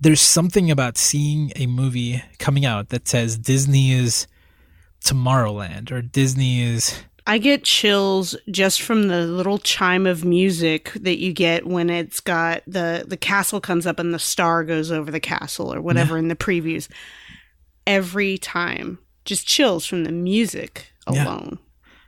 there's 0.00 0.20
something 0.20 0.70
about 0.70 0.98
seeing 0.98 1.52
a 1.56 1.66
movie 1.66 2.22
coming 2.38 2.64
out 2.64 2.88
that 2.90 3.06
says 3.08 3.38
Disney 3.38 3.92
is 3.92 4.26
Tomorrowland 5.04 5.90
or 5.90 6.00
Disney 6.02 6.62
is 6.62 7.02
I 7.26 7.38
get 7.38 7.64
chills 7.64 8.36
just 8.50 8.82
from 8.82 9.08
the 9.08 9.22
little 9.26 9.58
chime 9.58 10.06
of 10.06 10.24
music 10.24 10.92
that 10.94 11.18
you 11.18 11.32
get 11.32 11.66
when 11.66 11.88
it's 11.90 12.20
got 12.20 12.62
the 12.66 13.04
the 13.06 13.16
castle 13.16 13.60
comes 13.60 13.86
up 13.86 13.98
and 13.98 14.12
the 14.12 14.18
star 14.18 14.62
goes 14.64 14.90
over 14.92 15.10
the 15.10 15.20
castle 15.20 15.72
or 15.72 15.80
whatever 15.80 16.18
in 16.18 16.28
the 16.28 16.36
previews. 16.36 16.88
Every 17.86 18.38
time, 18.38 18.98
just 19.24 19.46
chills 19.46 19.84
from 19.86 20.04
the 20.04 20.12
music 20.12 20.92
Yeah. 21.10 21.24
alone. 21.26 21.58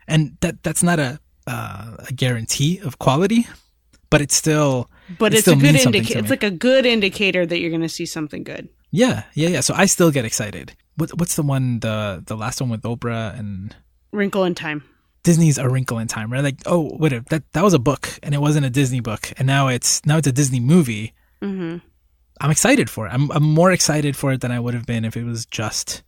and 0.09 0.37
that 0.41 0.63
that's 0.63 0.83
not 0.83 0.99
a 0.99 1.19
uh, 1.47 1.97
a 2.09 2.13
guarantee 2.13 2.79
of 2.81 2.99
quality, 2.99 3.47
but 4.11 4.21
it's 4.21 4.35
still 4.37 4.89
But 5.19 5.33
It 5.35 5.39
it's 5.39 5.49
a 5.49 5.55
good 5.57 5.63
means 5.63 5.83
something 5.83 5.93
to 5.93 5.99
indicator. 5.99 6.21
It's 6.21 6.31
like 6.31 6.43
a 6.43 6.51
good 6.51 6.87
indicator 6.87 7.47
that 7.47 7.59
you're 7.61 7.71
going 7.71 7.83
to 7.83 7.89
see 7.89 8.07
something 8.07 8.43
good. 8.45 8.69
yeah 8.91 9.25
yeah 9.35 9.49
yeah. 9.49 9.61
So 9.61 9.75
I 9.75 9.87
still 9.87 10.11
get 10.11 10.25
excited. 10.25 10.73
What 10.97 11.11
what's 11.19 11.37
the 11.37 11.43
one 11.43 11.81
the 11.81 12.23
the 12.27 12.37
last 12.37 12.61
one 12.61 12.71
with 12.71 12.83
Oprah 12.83 13.39
and 13.39 13.75
Wrinkle 14.13 14.45
in 14.45 14.55
Time. 14.55 14.83
Disney's 15.23 15.59
A 15.59 15.69
Wrinkle 15.69 15.99
in 15.99 16.07
Time, 16.07 16.33
right? 16.33 16.43
Like, 16.45 16.61
oh, 16.67 16.97
wait, 17.01 17.13
a- 17.13 17.25
that 17.31 17.43
that 17.53 17.65
was 17.65 17.75
a 17.75 17.81
book, 17.81 18.09
and 18.23 18.33
it 18.35 18.41
wasn't 18.41 18.65
a 18.65 18.71
Disney 18.71 19.01
book, 19.01 19.33
and 19.37 19.47
now 19.47 19.67
it's 19.69 20.01
now 20.07 20.17
it's 20.19 20.29
a 20.29 20.33
Disney 20.33 20.61
movie. 20.61 21.15
hmm 21.43 21.79
I'm 22.41 22.51
excited 22.51 22.89
for 22.91 23.07
it. 23.07 23.11
I'm 23.11 23.31
I'm 23.33 23.43
more 23.43 23.73
excited 23.73 24.15
for 24.17 24.33
it 24.33 24.41
than 24.41 24.53
I 24.53 24.61
would 24.61 24.75
have 24.75 24.87
been 24.87 25.05
if 25.05 25.17
it 25.17 25.25
was 25.25 25.45
just 25.47 26.03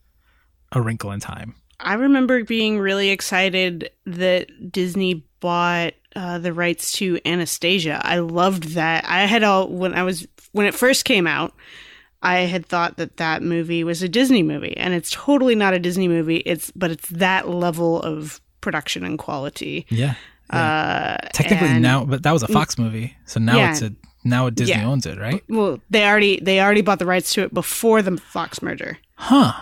A 0.72 0.80
Wrinkle 0.80 1.10
in 1.12 1.20
Time. 1.20 1.54
I 1.80 1.94
remember 1.94 2.44
being 2.44 2.78
really 2.78 3.10
excited 3.10 3.90
that 4.06 4.46
Disney 4.72 5.24
bought 5.40 5.94
uh, 6.18 6.38
the 6.38 6.52
rights 6.52 6.92
to 6.92 7.18
Anastasia. 7.24 8.00
I 8.04 8.18
loved 8.18 8.74
that. 8.74 9.04
I 9.06 9.26
had 9.26 9.42
all 9.44 9.68
when 9.68 9.94
I 9.94 10.02
was 10.02 10.26
when 10.52 10.66
it 10.66 10.74
first 10.74 11.04
came 11.04 11.26
out. 11.26 11.54
I 12.20 12.40
had 12.40 12.66
thought 12.66 12.96
that 12.96 13.18
that 13.18 13.42
movie 13.42 13.84
was 13.84 14.02
a 14.02 14.08
Disney 14.08 14.42
movie, 14.42 14.76
and 14.76 14.92
it's 14.94 15.10
totally 15.10 15.54
not 15.54 15.74
a 15.74 15.78
Disney 15.78 16.08
movie. 16.08 16.38
It's 16.38 16.72
but 16.74 16.90
it's 16.90 17.08
that 17.10 17.48
level 17.48 18.02
of 18.02 18.40
production 18.60 19.04
and 19.04 19.18
quality. 19.18 19.86
Yeah. 19.88 20.14
Uh, 20.50 21.16
Technically 21.32 21.68
and- 21.68 21.82
now, 21.82 22.04
but 22.04 22.22
that 22.24 22.32
was 22.32 22.42
a 22.42 22.48
Fox 22.48 22.78
movie, 22.78 23.14
so 23.26 23.38
now 23.38 23.56
Yeah. 23.56 23.70
it's 23.70 23.82
a 23.82 23.92
now 24.24 24.50
Disney 24.50 24.74
Yeah. 24.74 24.88
owns 24.88 25.06
it, 25.06 25.18
right? 25.18 25.42
Well, 25.48 25.78
they 25.90 26.04
already 26.04 26.40
they 26.42 26.60
already 26.60 26.80
bought 26.82 26.98
the 26.98 27.06
rights 27.06 27.32
to 27.34 27.42
it 27.42 27.54
before 27.54 28.02
the 28.02 28.16
Fox 28.16 28.60
merger. 28.62 28.98
Huh. 29.14 29.52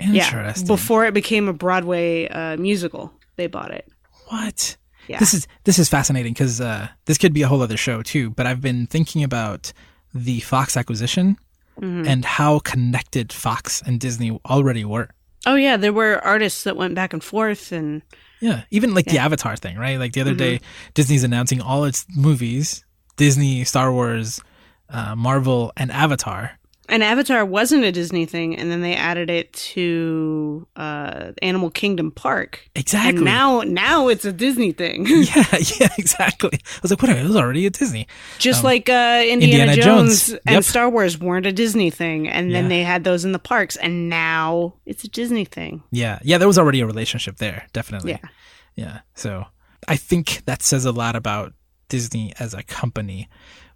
Yeah, 0.00 0.24
Interesting. 0.26 0.66
before 0.66 1.06
it 1.06 1.14
became 1.14 1.48
a 1.48 1.52
Broadway 1.52 2.28
uh, 2.28 2.56
musical, 2.58 3.12
they 3.36 3.46
bought 3.48 3.70
it. 3.72 3.88
what? 4.28 4.76
Yeah. 5.08 5.18
This 5.18 5.34
is 5.34 5.46
this 5.64 5.78
is 5.78 5.88
fascinating 5.88 6.32
because 6.32 6.60
uh, 6.60 6.88
this 7.06 7.18
could 7.18 7.32
be 7.32 7.42
a 7.42 7.48
whole 7.48 7.62
other 7.62 7.76
show 7.76 8.02
too. 8.02 8.30
But 8.30 8.46
I've 8.46 8.60
been 8.60 8.86
thinking 8.86 9.22
about 9.22 9.72
the 10.14 10.40
Fox 10.40 10.76
acquisition 10.76 11.36
Mm-hmm. 11.80 12.06
and 12.06 12.24
how 12.24 12.60
connected 12.60 13.32
Fox 13.32 13.82
and 13.84 13.98
Disney 13.98 14.38
already 14.48 14.84
were. 14.84 15.08
Oh 15.44 15.56
yeah, 15.56 15.76
there 15.76 15.92
were 15.92 16.24
artists 16.24 16.62
that 16.62 16.76
went 16.76 16.94
back 16.94 17.12
and 17.12 17.22
forth, 17.22 17.72
and 17.72 18.00
Yeah, 18.38 18.62
even 18.70 18.94
like 18.94 19.06
the 19.06 19.18
Avatar 19.18 19.56
thing, 19.56 19.76
right? 19.76 19.98
Like 19.98 20.12
the 20.12 20.20
other 20.20 20.36
day, 20.36 20.60
Disney's 20.94 21.24
announcing 21.24 21.60
all 21.60 21.82
its 21.84 22.06
movies: 22.14 22.84
Disney, 23.16 23.64
Star 23.64 23.92
Wars, 23.92 24.40
uh, 24.88 25.16
Marvel, 25.16 25.72
and 25.76 25.90
Avatar. 25.90 26.52
And 26.88 27.02
Avatar 27.02 27.44
wasn't 27.44 27.84
a 27.84 27.92
Disney 27.92 28.26
thing, 28.26 28.56
and 28.56 28.70
then 28.70 28.82
they 28.82 28.94
added 28.94 29.30
it 29.30 29.52
to 29.52 30.66
uh, 30.76 31.32
Animal 31.42 31.70
Kingdom 31.70 32.10
Park, 32.10 32.68
Exactly. 32.74 33.16
and 33.16 33.24
now 33.24 33.62
now 33.62 34.08
it's 34.08 34.24
a 34.24 34.32
Disney 34.32 34.72
thing, 34.72 35.06
yeah, 35.08 35.44
yeah, 35.80 35.88
exactly. 35.98 36.50
I 36.52 36.78
was 36.82 36.90
like, 36.90 37.02
what? 37.02 37.10
It 37.10 37.22
was 37.24 37.36
already 37.36 37.66
a 37.66 37.70
Disney. 37.70 38.06
just 38.38 38.64
like 38.64 38.88
uh, 38.88 39.22
Indiana, 39.26 39.34
Um, 39.64 39.68
Indiana 39.70 39.74
Jones, 39.76 40.26
Jones. 40.28 40.40
and 40.46 40.54
Yep. 40.56 40.64
Star 40.64 40.90
Wars 40.90 41.18
weren't 41.18 41.46
a 41.46 41.52
Disney 41.52 41.90
thing, 41.90 42.28
and 42.28 42.54
then 42.54 42.64
Yeah. 42.64 42.68
they 42.68 42.82
had 42.82 43.04
those 43.04 43.24
in 43.24 43.32
the 43.32 43.38
parks, 43.38 43.76
and 43.76 44.08
now 44.08 44.74
it's 44.86 45.04
a 45.04 45.08
Disney 45.08 45.44
thing. 45.44 45.82
Yeah, 45.90 46.18
yeah, 46.22 46.38
there 46.38 46.48
was 46.48 46.58
already 46.58 46.80
a 46.80 46.86
relationship 46.86 47.36
there, 47.38 47.66
definitely. 47.72 48.12
Yeah. 48.12 48.28
Yeah. 48.76 48.98
So 49.14 49.46
I 49.88 49.96
think 49.96 50.42
that 50.46 50.62
says 50.62 50.84
a 50.84 50.92
lot 50.92 51.14
about 51.16 51.52
Disney 51.88 52.32
as 52.38 52.54
a 52.54 52.62
company 52.62 53.28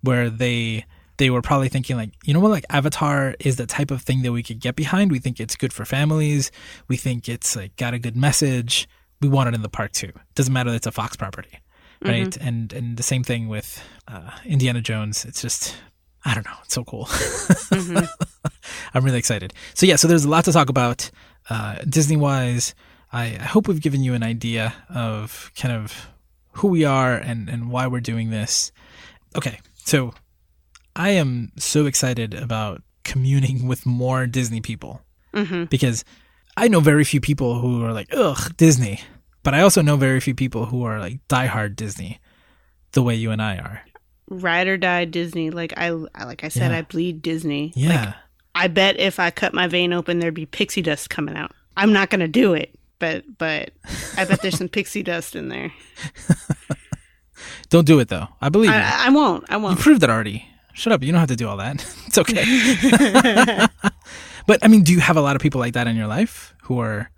where 0.02 0.28
they 0.30 0.84
they 1.18 1.31
were 1.31 1.42
probably 1.42 1.68
thinking 1.68 1.96
like, 1.96 2.11
you 2.24 2.33
know 2.33 2.40
what, 2.40 2.50
like 2.50 2.64
Avatar 2.70 3.35
is 3.40 3.57
the 3.57 3.66
type 3.66 3.90
of 3.90 4.02
thing 4.02 4.22
that 4.22 4.33
we 4.33 4.42
could 4.42 4.61
get 4.61 4.76
behind. 4.76 5.11
We 5.11 5.18
think 5.18 5.38
it's 5.38 5.57
good 5.57 5.72
for 5.72 5.85
families. 5.85 6.50
We 6.87 6.96
think 6.96 7.28
it's 7.28 7.54
like 7.54 7.76
got 7.76 7.92
a 7.92 7.98
good 7.98 8.16
message. 8.16 8.88
We 9.20 9.28
want 9.28 9.48
it 9.48 9.54
in 9.54 9.62
the 9.62 9.68
park 9.68 9.92
too. 9.92 10.12
Doesn't 10.35 10.52
matter 10.52 10.70
that 10.70 10.76
it's 10.76 10.87
a 10.87 10.92
Fox 10.92 11.16
property. 11.16 11.61
Right. 12.00 12.37
And 12.37 12.72
and 12.72 12.96
the 12.96 13.02
same 13.02 13.24
thing 13.24 13.48
with 13.48 13.83
uh, 14.07 14.31
Indiana 14.44 14.81
Jones. 14.81 15.24
It's 15.24 15.42
just 15.42 15.76
I 16.24 16.35
don't 16.35 16.46
know. 16.46 16.57
It's 16.64 16.74
so 16.74 16.85
cool. 16.85 17.09
I'm 18.94 19.04
really 19.04 19.18
excited. 19.18 19.52
So 19.74 19.87
yeah, 19.87 19.96
so 19.96 20.07
there's 20.07 20.24
a 20.24 20.28
lot 20.28 20.44
to 20.44 20.52
talk 20.52 20.68
about 20.68 21.11
uh, 21.50 21.78
Disney 21.88 22.16
wise. 22.16 22.74
I, 23.12 23.24
I 23.40 23.44
hope 23.44 23.66
we've 23.66 23.81
given 23.81 24.04
you 24.04 24.14
an 24.14 24.22
idea 24.22 24.74
of 24.90 25.50
kind 25.57 25.74
of 25.74 26.09
who 26.52 26.68
we 26.68 26.85
are 26.85 27.14
and 27.14 27.48
and 27.48 27.70
why 27.70 27.88
we're 27.88 28.00
doing 28.00 28.31
this. 28.31 28.70
Okay, 29.37 29.59
so 29.85 30.14
I 30.98 31.11
am 31.11 31.52
so 31.56 31.87
excited 31.87 32.34
about 32.34 32.82
communing 33.04 33.66
with 33.68 33.87
more 33.87 34.26
Disney 34.26 34.61
people 34.61 35.00
hmm 35.32 35.64
because 35.64 36.04
I 36.56 36.68
know 36.68 36.80
very 36.80 37.04
few 37.04 37.20
people 37.20 37.61
who 37.61 37.84
are 37.84 37.92
like 37.92 38.08
ugh 38.12 38.54
Disney, 38.56 39.00
but 39.44 39.54
I 39.54 39.61
also 39.62 39.80
know 39.80 39.96
very 39.96 40.20
few 40.20 40.34
people 40.34 40.66
who 40.66 40.82
are 40.84 40.98
like 40.98 41.20
diehard 41.28 41.76
Disney, 41.76 42.18
the 42.92 43.02
way 43.02 43.14
you 43.14 43.30
and 43.30 43.40
I 43.40 43.56
are. 43.58 43.80
ride 44.28 44.66
or 44.66 44.76
die 44.76 45.04
Disney. 45.04 45.50
Like 45.50 45.72
I, 45.76 45.90
like 45.90 46.42
I 46.44 46.48
said, 46.48 46.72
Yeah. 46.72 46.78
I 46.78 46.82
bleed 46.82 47.22
Disney. 47.22 47.72
Yeah. 47.76 48.04
Like, 48.06 48.14
I 48.54 48.66
bet 48.66 48.98
if 48.98 49.20
I 49.20 49.30
cut 49.30 49.54
my 49.54 49.68
vein 49.68 49.92
open, 49.92 50.18
there'd 50.18 50.34
be 50.34 50.46
pixie 50.46 50.82
dust 50.82 51.08
coming 51.11 51.37
out. 51.37 51.52
I'm 51.76 51.92
not 51.92 52.11
gonna 52.11 52.26
do 52.26 52.54
it, 52.54 52.74
but 52.98 53.22
but 53.38 53.70
I 54.16 54.24
bet 54.24 54.42
there's 54.42 54.58
some 54.58 54.68
pixie 54.78 55.04
dust 55.04 55.37
in 55.37 55.48
there. 55.48 55.72
Don't 57.68 57.87
do 57.87 58.00
it 58.00 58.08
though. 58.08 58.26
I 58.40 58.48
believe 58.48 58.70
you. 58.70 58.76
I, 58.76 59.06
I 59.06 59.11
won't. 59.11 59.44
I 59.48 59.58
won't. 59.58 59.78
You 59.78 59.82
proved 59.84 60.02
it 60.02 60.11
already. 60.11 60.47
Shut 60.78 60.92
up. 60.92 61.02
You 61.02 61.10
don't 61.10 61.18
have 61.18 61.28
to 61.28 61.36
do 61.36 61.48
all 61.48 61.56
that. 61.56 61.84
it's 62.06 62.18
okay. 62.18 63.66
but 64.46 64.64
I 64.64 64.68
mean, 64.68 64.84
do 64.84 64.92
you 64.92 65.00
have 65.00 65.16
a 65.16 65.20
lot 65.20 65.34
of 65.34 65.42
people 65.42 65.58
like 65.58 65.74
that 65.74 65.88
in 65.88 65.96
your 65.96 66.06
life 66.06 66.54
who 66.62 66.78
are 66.78 67.10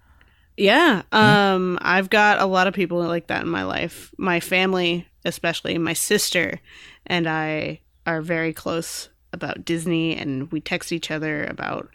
Yeah. 0.57 1.03
Um 1.12 1.79
I've 1.83 2.09
got 2.09 2.40
a 2.40 2.46
lot 2.46 2.66
of 2.66 2.73
people 2.75 2.99
like 3.05 3.27
that 3.27 3.42
in 3.42 3.49
my 3.51 3.64
life. 3.64 4.12
My 4.16 4.40
family, 4.40 5.07
especially 5.27 5.77
my 5.77 5.92
sister 5.92 6.59
and 7.07 7.29
I 7.29 7.81
are 8.07 8.23
very 8.23 8.55
close 8.55 9.11
about 9.35 9.66
Disney 9.66 10.16
and 10.16 10.51
we 10.51 10.62
text 10.62 10.90
each 10.90 11.11
other 11.11 11.44
about 11.44 11.90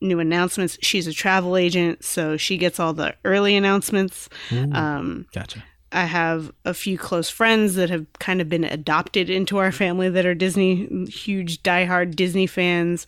new 0.00 0.18
announcements. 0.18 0.78
She's 0.82 1.06
a 1.06 1.12
travel 1.12 1.56
agent, 1.56 2.04
so 2.04 2.36
she 2.36 2.58
gets 2.58 2.80
all 2.80 2.92
the 2.92 3.14
early 3.24 3.54
announcements. 3.54 4.28
Um 4.50 5.26
gotcha? 5.32 5.62
I 5.92 6.04
have 6.04 6.52
a 6.64 6.74
few 6.74 6.98
close 6.98 7.30
friends 7.30 7.74
that 7.76 7.90
have 7.90 8.06
kind 8.18 8.40
of 8.40 8.48
been 8.48 8.64
adopted 8.64 9.30
into 9.30 9.58
our 9.58 9.72
family 9.72 10.08
that 10.10 10.26
are 10.26 10.34
Disney 10.34 11.06
huge 11.06 11.62
diehard 11.62 12.14
Disney 12.14 12.46
fans. 12.46 13.06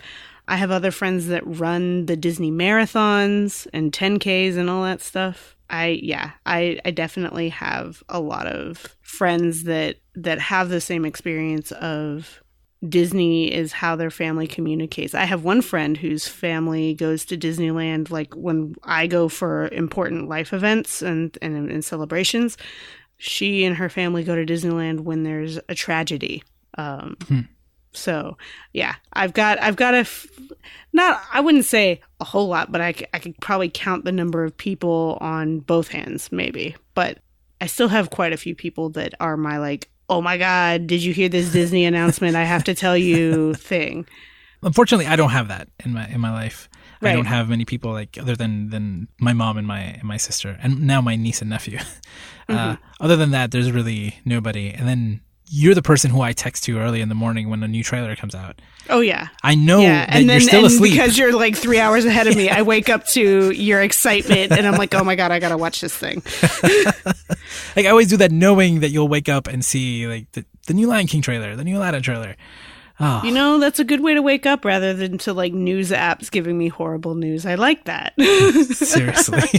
I 0.49 0.57
have 0.57 0.71
other 0.71 0.91
friends 0.91 1.27
that 1.27 1.47
run 1.47 2.07
the 2.07 2.17
Disney 2.17 2.51
marathons 2.51 3.67
and 3.73 3.93
10Ks 3.93 4.57
and 4.57 4.71
all 4.71 4.83
that 4.85 5.03
stuff. 5.03 5.57
I 5.69 6.01
yeah, 6.03 6.33
I 6.47 6.81
I 6.85 6.91
definitely 6.91 7.51
have 7.51 8.03
a 8.09 8.21
lot 8.21 8.47
of 8.47 8.97
friends 9.03 9.65
that 9.65 9.97
that 10.17 10.41
have 10.41 10.69
the 10.69 10.81
same 10.81 11.05
experience 11.05 11.71
of 11.73 12.43
Disney 12.89 13.53
is 13.53 13.73
how 13.73 13.95
their 13.97 14.11
family 14.11 14.47
communicates. 14.47 15.15
I 15.15 15.25
have 15.25 15.45
one 15.45 15.61
friend 15.61 15.97
whose 15.97 16.27
family 16.27 16.95
goes 16.95 17.25
to 17.27 17.37
Disneyland 17.37 18.11
like 18.11 18.33
when 18.35 18.75
I 18.85 19.07
go 19.07 19.29
for 19.29 19.69
important 19.69 20.29
life 20.29 20.53
events 20.53 21.03
and 21.03 21.37
and, 21.43 21.71
and 21.71 21.85
celebrations. 21.85 22.57
She 23.19 23.65
and 23.65 23.77
her 23.77 23.91
family 23.91 24.25
go 24.25 24.35
to 24.35 24.47
Disneyland 24.47 25.01
when 25.01 25.25
there's 25.25 25.59
a 25.69 25.75
tragedy. 25.75 26.43
Um, 26.79 27.17
Hmm. 27.29 27.41
So 27.93 28.39
yeah, 28.73 28.95
I've 29.13 29.35
got 29.35 29.61
I've 29.61 29.77
got 29.77 29.95
a 29.95 29.99
f- 29.99 30.27
not 30.93 31.21
I 31.33 31.41
wouldn't 31.41 31.65
say 31.67 32.01
a 32.21 32.25
whole 32.25 32.47
lot, 32.49 32.71
but 32.73 32.81
I, 32.81 32.93
c- 32.93 33.07
I 33.13 33.19
could 33.19 33.39
probably 33.41 33.69
count 33.69 34.05
the 34.05 34.13
number 34.13 34.45
of 34.45 34.57
people 34.57 35.19
on 35.21 35.59
both 35.59 35.89
hands 35.89 36.31
maybe. 36.33 36.77
But 36.95 37.19
I 37.61 37.67
still 37.67 37.89
have 37.89 38.09
quite 38.11 38.33
a 38.33 38.37
few 38.39 38.55
people 38.55 38.91
that 38.91 39.13
are 39.21 39.37
my 39.37 39.59
like, 39.59 39.91
oh 40.11 40.21
my 40.21 40.37
god, 40.37 40.87
did 40.87 41.03
you 41.03 41.15
hear 41.15 41.29
this 41.31 41.53
Disney 41.53 41.87
announcement? 41.87 42.37
I 42.37 42.45
have 42.45 42.65
to 42.65 42.75
tell 42.75 42.97
you 42.97 43.55
thing. 43.71 44.07
Unfortunately, 44.63 45.07
I 45.07 45.17
don't 45.17 45.31
have 45.31 45.49
that 45.49 45.69
in 45.85 45.95
my 45.95 46.07
in 46.09 46.21
my 46.21 46.33
life. 46.33 46.69
I 47.03 47.13
don't 47.13 47.25
have 47.25 47.49
many 47.49 47.65
people 47.65 47.93
like 47.93 48.19
other 48.21 48.37
than 48.37 48.69
than 48.69 49.09
my 49.19 49.33
mom 49.33 49.57
and 49.57 49.67
my 49.67 49.81
and 49.81 50.05
my 50.05 50.19
sister, 50.19 50.59
and 50.63 50.83
now 50.83 51.01
my 51.01 51.17
niece 51.17 51.41
and 51.41 51.49
nephew. 51.49 51.79
Uh, 52.51 52.75
other 52.99 53.15
than 53.15 53.31
that, 53.31 53.53
there's 53.53 53.71
really 53.71 54.19
nobody. 54.25 54.71
And 54.71 54.89
then 54.89 55.21
you're 55.53 55.75
the 55.75 55.83
person 55.83 56.13
who 56.13 56.21
I 56.21 56.33
text 56.33 56.63
to 56.65 56.79
early 56.79 57.01
in 57.01 57.09
the 57.09 57.15
morning 57.15 57.51
when 57.51 57.63
a 57.65 57.69
new 57.69 57.83
trailer 57.83 58.15
comes 58.15 58.37
out. 58.37 58.63
Oh 58.89 59.01
yeah, 59.01 59.29
I 59.43 59.57
know 59.57 59.81
yeah, 59.81 60.07
that 60.07 60.15
and 60.15 60.29
then 60.31 60.41
you're 60.41 60.49
still 60.49 60.65
asleep. 60.65 60.93
because 60.93 61.19
you're 61.19 61.37
like 61.37 61.57
three 61.57 61.81
hours 61.81 62.05
ahead 62.05 62.29
of 62.29 62.37
me, 62.37 62.49
I 62.49 62.63
wake 62.75 62.89
up 62.89 63.05
to 63.09 63.51
your 63.51 63.83
excitement, 63.83 64.53
and 64.53 64.65
I'm 64.67 64.77
like, 64.77 64.95
oh 64.95 65.03
my 65.03 65.17
god, 65.17 65.33
I 65.33 65.41
gotta 65.41 65.59
watch 65.59 65.81
this 65.81 65.97
thing. 65.97 66.23
like 67.77 67.85
I 67.85 67.89
always 67.89 68.09
do 68.09 68.17
that, 68.19 68.31
knowing 68.31 68.81
that 68.81 68.91
you'll 68.91 69.09
wake 69.09 69.29
up 69.29 69.49
and 69.49 69.65
see 69.65 70.07
like 70.07 70.31
the, 70.33 70.45
the 70.69 70.75
new 70.75 70.87
Lion 70.87 71.09
King 71.09 71.21
trailer, 71.21 71.57
the 71.57 71.65
new 71.65 71.77
Aladdin 71.77 72.03
trailer. 72.03 72.37
Oh, 73.03 73.23
You 73.25 73.33
know, 73.33 73.59
that's 73.59 73.81
a 73.81 73.85
good 73.85 74.03
way 74.03 74.13
to 74.13 74.21
wake 74.21 74.45
up 74.45 74.65
rather 74.65 74.93
than 74.93 75.17
to 75.19 75.33
like 75.33 75.55
news 75.55 75.91
apps 75.91 76.31
giving 76.31 76.57
me 76.59 76.69
horrible 76.69 77.15
news. 77.15 77.47
I 77.47 77.55
like 77.55 77.85
that. 77.87 78.13
seriously. 78.21 79.59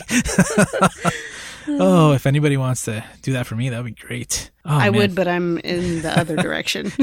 Oh, 1.68 2.12
if 2.14 2.26
anybody 2.26 2.58
wants 2.58 2.84
to 2.84 3.04
do 3.22 3.34
that 3.34 3.48
for 3.48 3.56
me, 3.56 3.70
that 3.70 3.78
would 3.84 3.96
be 3.96 4.02
great. 4.02 4.52
Oh, 4.66 4.70
I 4.70 4.90
man. 4.90 4.94
would, 5.00 5.16
but 5.16 5.28
I'm 5.28 5.58
in 5.60 6.02
the 6.02 6.18
other 6.18 6.36
direction. 6.48 6.92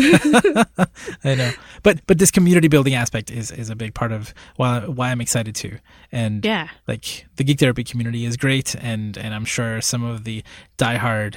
I 1.24 1.34
know, 1.34 1.52
but 1.82 2.06
but 2.06 2.18
this 2.18 2.30
community 2.30 2.68
building 2.68 2.94
aspect 2.94 3.30
is 3.30 3.50
is 3.50 3.70
a 3.70 3.76
big 3.76 3.94
part 3.94 4.12
of 4.12 4.32
why 4.56 4.80
why 4.80 5.10
I'm 5.10 5.20
excited 5.20 5.54
too. 5.54 5.78
And 6.12 6.44
yeah. 6.44 6.68
like 6.86 7.26
the 7.36 7.44
geek 7.44 7.58
therapy 7.58 7.84
community 7.84 8.24
is 8.24 8.36
great, 8.36 8.74
and 8.74 9.16
and 9.16 9.34
I'm 9.34 9.44
sure 9.44 9.80
some 9.80 10.04
of 10.04 10.24
the 10.24 10.42
diehard 10.76 11.36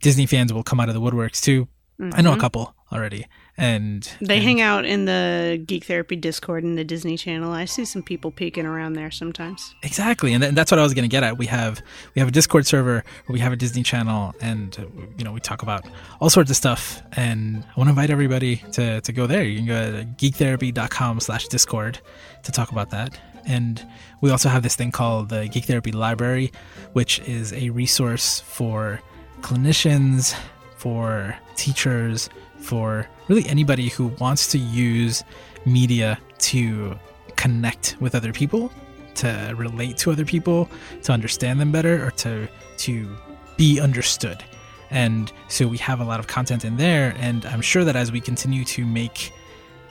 Disney 0.00 0.26
fans 0.26 0.52
will 0.52 0.62
come 0.62 0.80
out 0.80 0.88
of 0.88 0.94
the 0.94 1.00
woodworks 1.00 1.40
too. 1.40 1.68
I 2.00 2.22
know 2.22 2.30
a 2.30 2.32
mm-hmm. 2.32 2.40
couple 2.40 2.74
already, 2.90 3.26
and. 3.60 4.10
They 4.20 4.40
hang 4.40 4.60
out 4.60 4.84
in 4.84 5.04
the 5.04 5.62
Geek 5.64 5.84
Therapy 5.84 6.16
Discord 6.16 6.64
and 6.64 6.76
the 6.76 6.84
Disney 6.84 7.16
Channel. 7.16 7.52
I 7.52 7.66
see 7.66 7.84
some 7.84 8.02
people 8.02 8.30
peeking 8.30 8.66
around 8.66 8.94
there 8.94 9.10
sometimes. 9.10 9.74
Exactly, 9.82 10.32
and, 10.32 10.42
th- 10.42 10.48
and 10.48 10.58
that's 10.58 10.70
what 10.70 10.80
I 10.80 10.82
was 10.82 10.94
going 10.94 11.04
to 11.04 11.08
get 11.08 11.22
at. 11.22 11.38
We 11.38 11.46
have 11.46 11.82
we 12.14 12.20
have 12.20 12.28
a 12.28 12.32
Discord 12.32 12.66
server, 12.66 13.04
we 13.28 13.38
have 13.38 13.52
a 13.52 13.56
Disney 13.56 13.82
channel, 13.82 14.34
and 14.40 14.76
uh, 14.78 15.02
you 15.18 15.24
know 15.24 15.32
we 15.32 15.40
talk 15.40 15.62
about 15.62 15.84
all 16.20 16.30
sorts 16.30 16.50
of 16.50 16.56
stuff. 16.56 17.02
And 17.12 17.64
I 17.64 17.78
want 17.78 17.88
to 17.88 17.90
invite 17.90 18.10
everybody 18.10 18.56
to, 18.72 19.00
to 19.02 19.12
go 19.12 19.26
there. 19.26 19.44
You 19.44 19.58
can 19.58 19.66
go 19.66 19.92
to 19.92 20.04
geektherapy.com 20.04 21.20
slash 21.20 21.48
discord 21.48 22.00
to 22.42 22.52
talk 22.52 22.72
about 22.72 22.90
that. 22.90 23.18
And 23.46 23.84
we 24.20 24.30
also 24.30 24.48
have 24.48 24.62
this 24.62 24.76
thing 24.76 24.90
called 24.90 25.28
the 25.28 25.48
Geek 25.48 25.64
Therapy 25.64 25.92
Library, 25.92 26.52
which 26.92 27.20
is 27.20 27.52
a 27.52 27.70
resource 27.70 28.40
for 28.40 29.00
clinicians, 29.40 30.34
for 30.76 31.36
teachers, 31.56 32.28
for 32.60 33.08
really 33.28 33.46
anybody 33.48 33.88
who 33.88 34.08
wants 34.18 34.48
to 34.52 34.58
use 34.58 35.22
media 35.66 36.18
to 36.38 36.98
connect 37.36 37.96
with 38.00 38.14
other 38.14 38.32
people, 38.32 38.72
to 39.16 39.54
relate 39.56 39.96
to 39.98 40.10
other 40.12 40.24
people, 40.24 40.68
to 41.02 41.12
understand 41.12 41.60
them 41.60 41.72
better, 41.72 42.04
or 42.06 42.10
to 42.12 42.48
to 42.78 43.16
be 43.56 43.80
understood. 43.80 44.42
And 44.90 45.32
so 45.48 45.68
we 45.68 45.78
have 45.78 46.00
a 46.00 46.04
lot 46.04 46.18
of 46.18 46.26
content 46.26 46.64
in 46.64 46.76
there, 46.76 47.14
and 47.18 47.44
I'm 47.46 47.60
sure 47.60 47.84
that 47.84 47.94
as 47.96 48.10
we 48.10 48.20
continue 48.20 48.64
to 48.64 48.84
make 48.84 49.32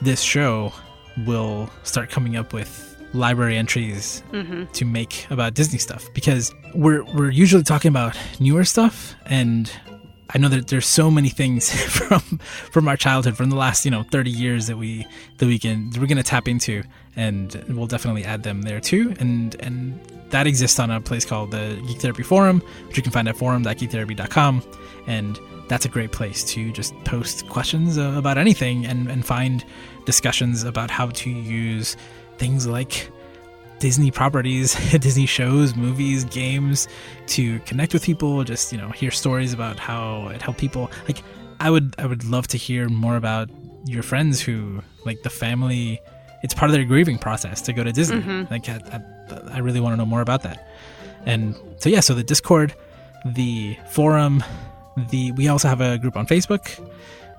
this 0.01 0.21
show, 0.21 0.73
we'll 1.25 1.69
start 1.83 2.09
coming 2.09 2.35
up 2.35 2.53
with 2.53 2.85
library 3.13 3.57
entries 3.57 4.23
Mm-hmm. 4.31 4.65
to 4.71 4.85
make 4.85 5.25
about 5.31 5.53
Disney 5.55 5.79
stuff 5.79 6.07
because 6.13 6.53
we're 6.75 7.03
we're 7.15 7.31
usually 7.31 7.63
talking 7.63 7.89
about 7.89 8.15
newer 8.39 8.63
stuff 8.63 9.15
and 9.25 9.71
I 10.31 10.37
know 10.37 10.47
that 10.49 10.67
there's 10.67 10.85
so 10.85 11.09
many 11.09 11.29
things 11.29 11.71
from 11.89 12.21
from 12.71 12.87
our 12.87 12.97
childhood 12.97 13.35
from 13.35 13.49
the 13.49 13.55
last 13.55 13.85
you 13.85 13.91
know 13.91 14.03
30 14.03 14.29
years 14.29 14.67
that 14.67 14.77
we 14.77 15.07
that 15.37 15.47
we 15.47 15.57
can 15.57 15.91
we're 15.97 16.07
gonna 16.07 16.23
tap 16.23 16.47
into 16.47 16.83
and 17.15 17.53
we'll 17.69 17.87
definitely 17.87 18.23
add 18.23 18.43
them 18.43 18.61
there 18.61 18.79
too. 18.79 19.15
And 19.19 19.55
and 19.59 19.99
that 20.29 20.45
exists 20.45 20.79
on 20.79 20.91
a 20.91 21.01
place 21.01 21.25
called 21.25 21.51
the 21.51 21.81
Geek 21.87 21.99
Therapy 21.99 22.23
Forum 22.23 22.61
which 22.87 22.97
you 22.97 23.03
can 23.03 23.11
find 23.11 23.27
at 23.27 23.37
forum.geektherapy.com 23.37 24.63
and 25.07 25.39
that's 25.67 25.85
a 25.85 25.89
great 25.89 26.11
place 26.11 26.43
to 26.43 26.71
just 26.71 26.93
post 27.03 27.47
questions 27.49 27.97
about 27.97 28.37
anything 28.37 28.85
and 28.85 29.09
and 29.09 29.25
find 29.25 29.65
discussions 30.05 30.63
about 30.63 30.91
how 30.91 31.07
to 31.07 31.29
use 31.29 31.97
things 32.37 32.67
like 32.67 33.09
Disney 33.79 34.11
properties, 34.11 34.75
Disney 34.99 35.25
shows, 35.25 35.75
movies, 35.75 36.25
games 36.25 36.87
to 37.27 37.59
connect 37.59 37.93
with 37.93 38.03
people, 38.03 38.43
just, 38.43 38.71
you 38.71 38.77
know, 38.77 38.89
hear 38.89 39.11
stories 39.11 39.53
about 39.53 39.79
how 39.79 40.27
it 40.27 40.41
helped 40.41 40.59
people. 40.59 40.91
Like 41.07 41.23
I 41.59 41.69
would 41.69 41.95
I 41.97 42.05
would 42.05 42.23
love 42.23 42.47
to 42.49 42.57
hear 42.57 42.89
more 42.89 43.15
about 43.15 43.49
your 43.85 44.03
friends 44.03 44.41
who 44.41 44.81
like 45.05 45.23
the 45.23 45.29
family 45.29 45.99
it's 46.43 46.53
part 46.53 46.69
of 46.69 46.73
their 46.73 46.85
grieving 46.85 47.17
process 47.17 47.61
to 47.61 47.73
go 47.73 47.83
to 47.83 47.91
Disney. 47.91 48.21
Like 48.49 48.69
I, 48.69 48.79
I, 48.91 49.55
I 49.55 49.57
really 49.59 49.79
want 49.79 49.93
to 49.93 49.97
know 49.97 50.05
more 50.05 50.21
about 50.21 50.43
that. 50.43 50.67
And 51.25 51.55
so 51.77 51.89
yeah, 51.89 51.99
so 51.99 52.13
the 52.13 52.23
Discord, 52.23 52.73
the 53.25 53.77
forum, 53.89 54.43
the 55.09 55.33
we 55.33 55.47
also 55.47 55.67
have 55.67 55.81
a 55.81 55.97
group 55.97 56.15
on 56.15 56.25
Facebook, 56.27 56.79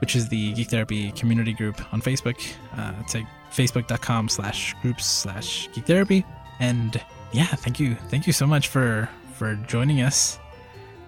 which 0.01 0.15
is 0.15 0.29
the 0.29 0.53
Geek 0.53 0.69
Therapy 0.69 1.13
community 1.13 1.55
group 1.55 1.81
on 1.93 2.03
Facebook. 2.03 2.37
Uh, 2.77 2.93
it's 3.01 3.15
like 3.15 3.27
facebook.com 3.51 4.29
slash 4.29 4.75
groups 4.83 5.07
slash 5.07 5.69
geek 5.73 5.87
therapy. 5.87 6.25
And 6.61 7.01
yeah, 7.33 7.47
thank 7.47 7.81
you. 7.81 7.97
Thank 8.09 8.27
you 8.27 8.33
so 8.33 8.47
much 8.47 8.69
for 8.69 9.09
for 9.37 9.55
joining 9.67 10.01
us. 10.03 10.39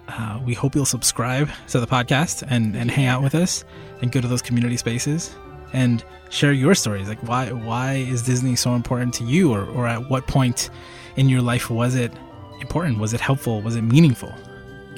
Uh, 0.07 0.39
we 0.45 0.53
hope 0.53 0.75
you'll 0.75 0.85
subscribe 0.85 1.49
to 1.69 1.79
the 1.79 1.87
podcast 1.87 2.43
and, 2.49 2.75
and 2.75 2.91
hang 2.91 3.05
out 3.05 3.23
with 3.23 3.35
us 3.35 3.63
and 4.01 4.11
go 4.11 4.19
to 4.19 4.27
those 4.27 4.41
community 4.41 4.75
spaces 4.75 5.33
and 5.71 6.03
share 6.29 6.51
your 6.51 6.75
stories. 6.75 7.07
Like 7.07 7.19
why 7.21 7.51
why 7.51 7.93
is 7.95 8.23
Disney 8.23 8.55
so 8.55 8.73
important 8.75 9.13
to 9.15 9.23
you 9.23 9.53
or, 9.53 9.63
or 9.65 9.87
at 9.87 10.09
what 10.09 10.27
point 10.27 10.69
in 11.15 11.29
your 11.29 11.41
life 11.41 11.69
was 11.69 11.95
it 11.95 12.11
important? 12.59 12.99
Was 12.99 13.13
it 13.13 13.21
helpful? 13.21 13.61
Was 13.61 13.75
it 13.75 13.83
meaningful? 13.83 14.33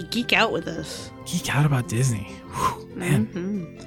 Geek 0.10 0.34
out 0.34 0.51
with 0.51 0.68
us. 0.68 1.12
Geek 1.26 1.53
out 1.56 1.66
about 1.66 1.88
Disney. 1.88 2.24
Whew, 2.53 2.89
man. 2.95 3.28
Mhm. 3.28 3.82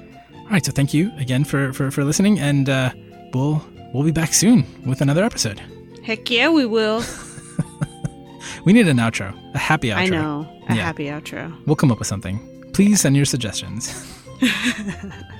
All 0.45 0.49
right, 0.51 0.65
so 0.65 0.71
thank 0.71 0.93
you 0.93 1.11
again 1.17 1.43
for 1.43 1.73
for, 1.73 1.91
for 1.91 2.03
listening, 2.03 2.39
and 2.39 2.69
uh, 2.69 2.91
we'll 3.33 3.61
we'll 3.93 4.03
be 4.03 4.11
back 4.11 4.33
soon 4.33 4.65
with 4.85 5.01
another 5.01 5.23
episode. 5.23 5.61
Heck 6.03 6.29
yeah, 6.29 6.49
we 6.49 6.65
will. 6.65 7.03
We 8.65 8.73
need 8.73 8.87
an 8.89 8.97
outro, 8.97 9.33
a 9.55 9.57
happy 9.57 9.87
outro. 9.87 9.97
I 9.97 10.05
know. 10.07 10.61
A 10.67 10.75
Yeah. 10.75 10.83
happy 10.83 11.05
outro. 11.05 11.55
We'll 11.65 11.77
come 11.77 11.91
up 11.93 11.97
with 11.99 12.07
something. 12.07 12.39
Please 12.73 12.99
send 13.01 13.15
your 13.15 13.25
suggestions. 13.25 14.05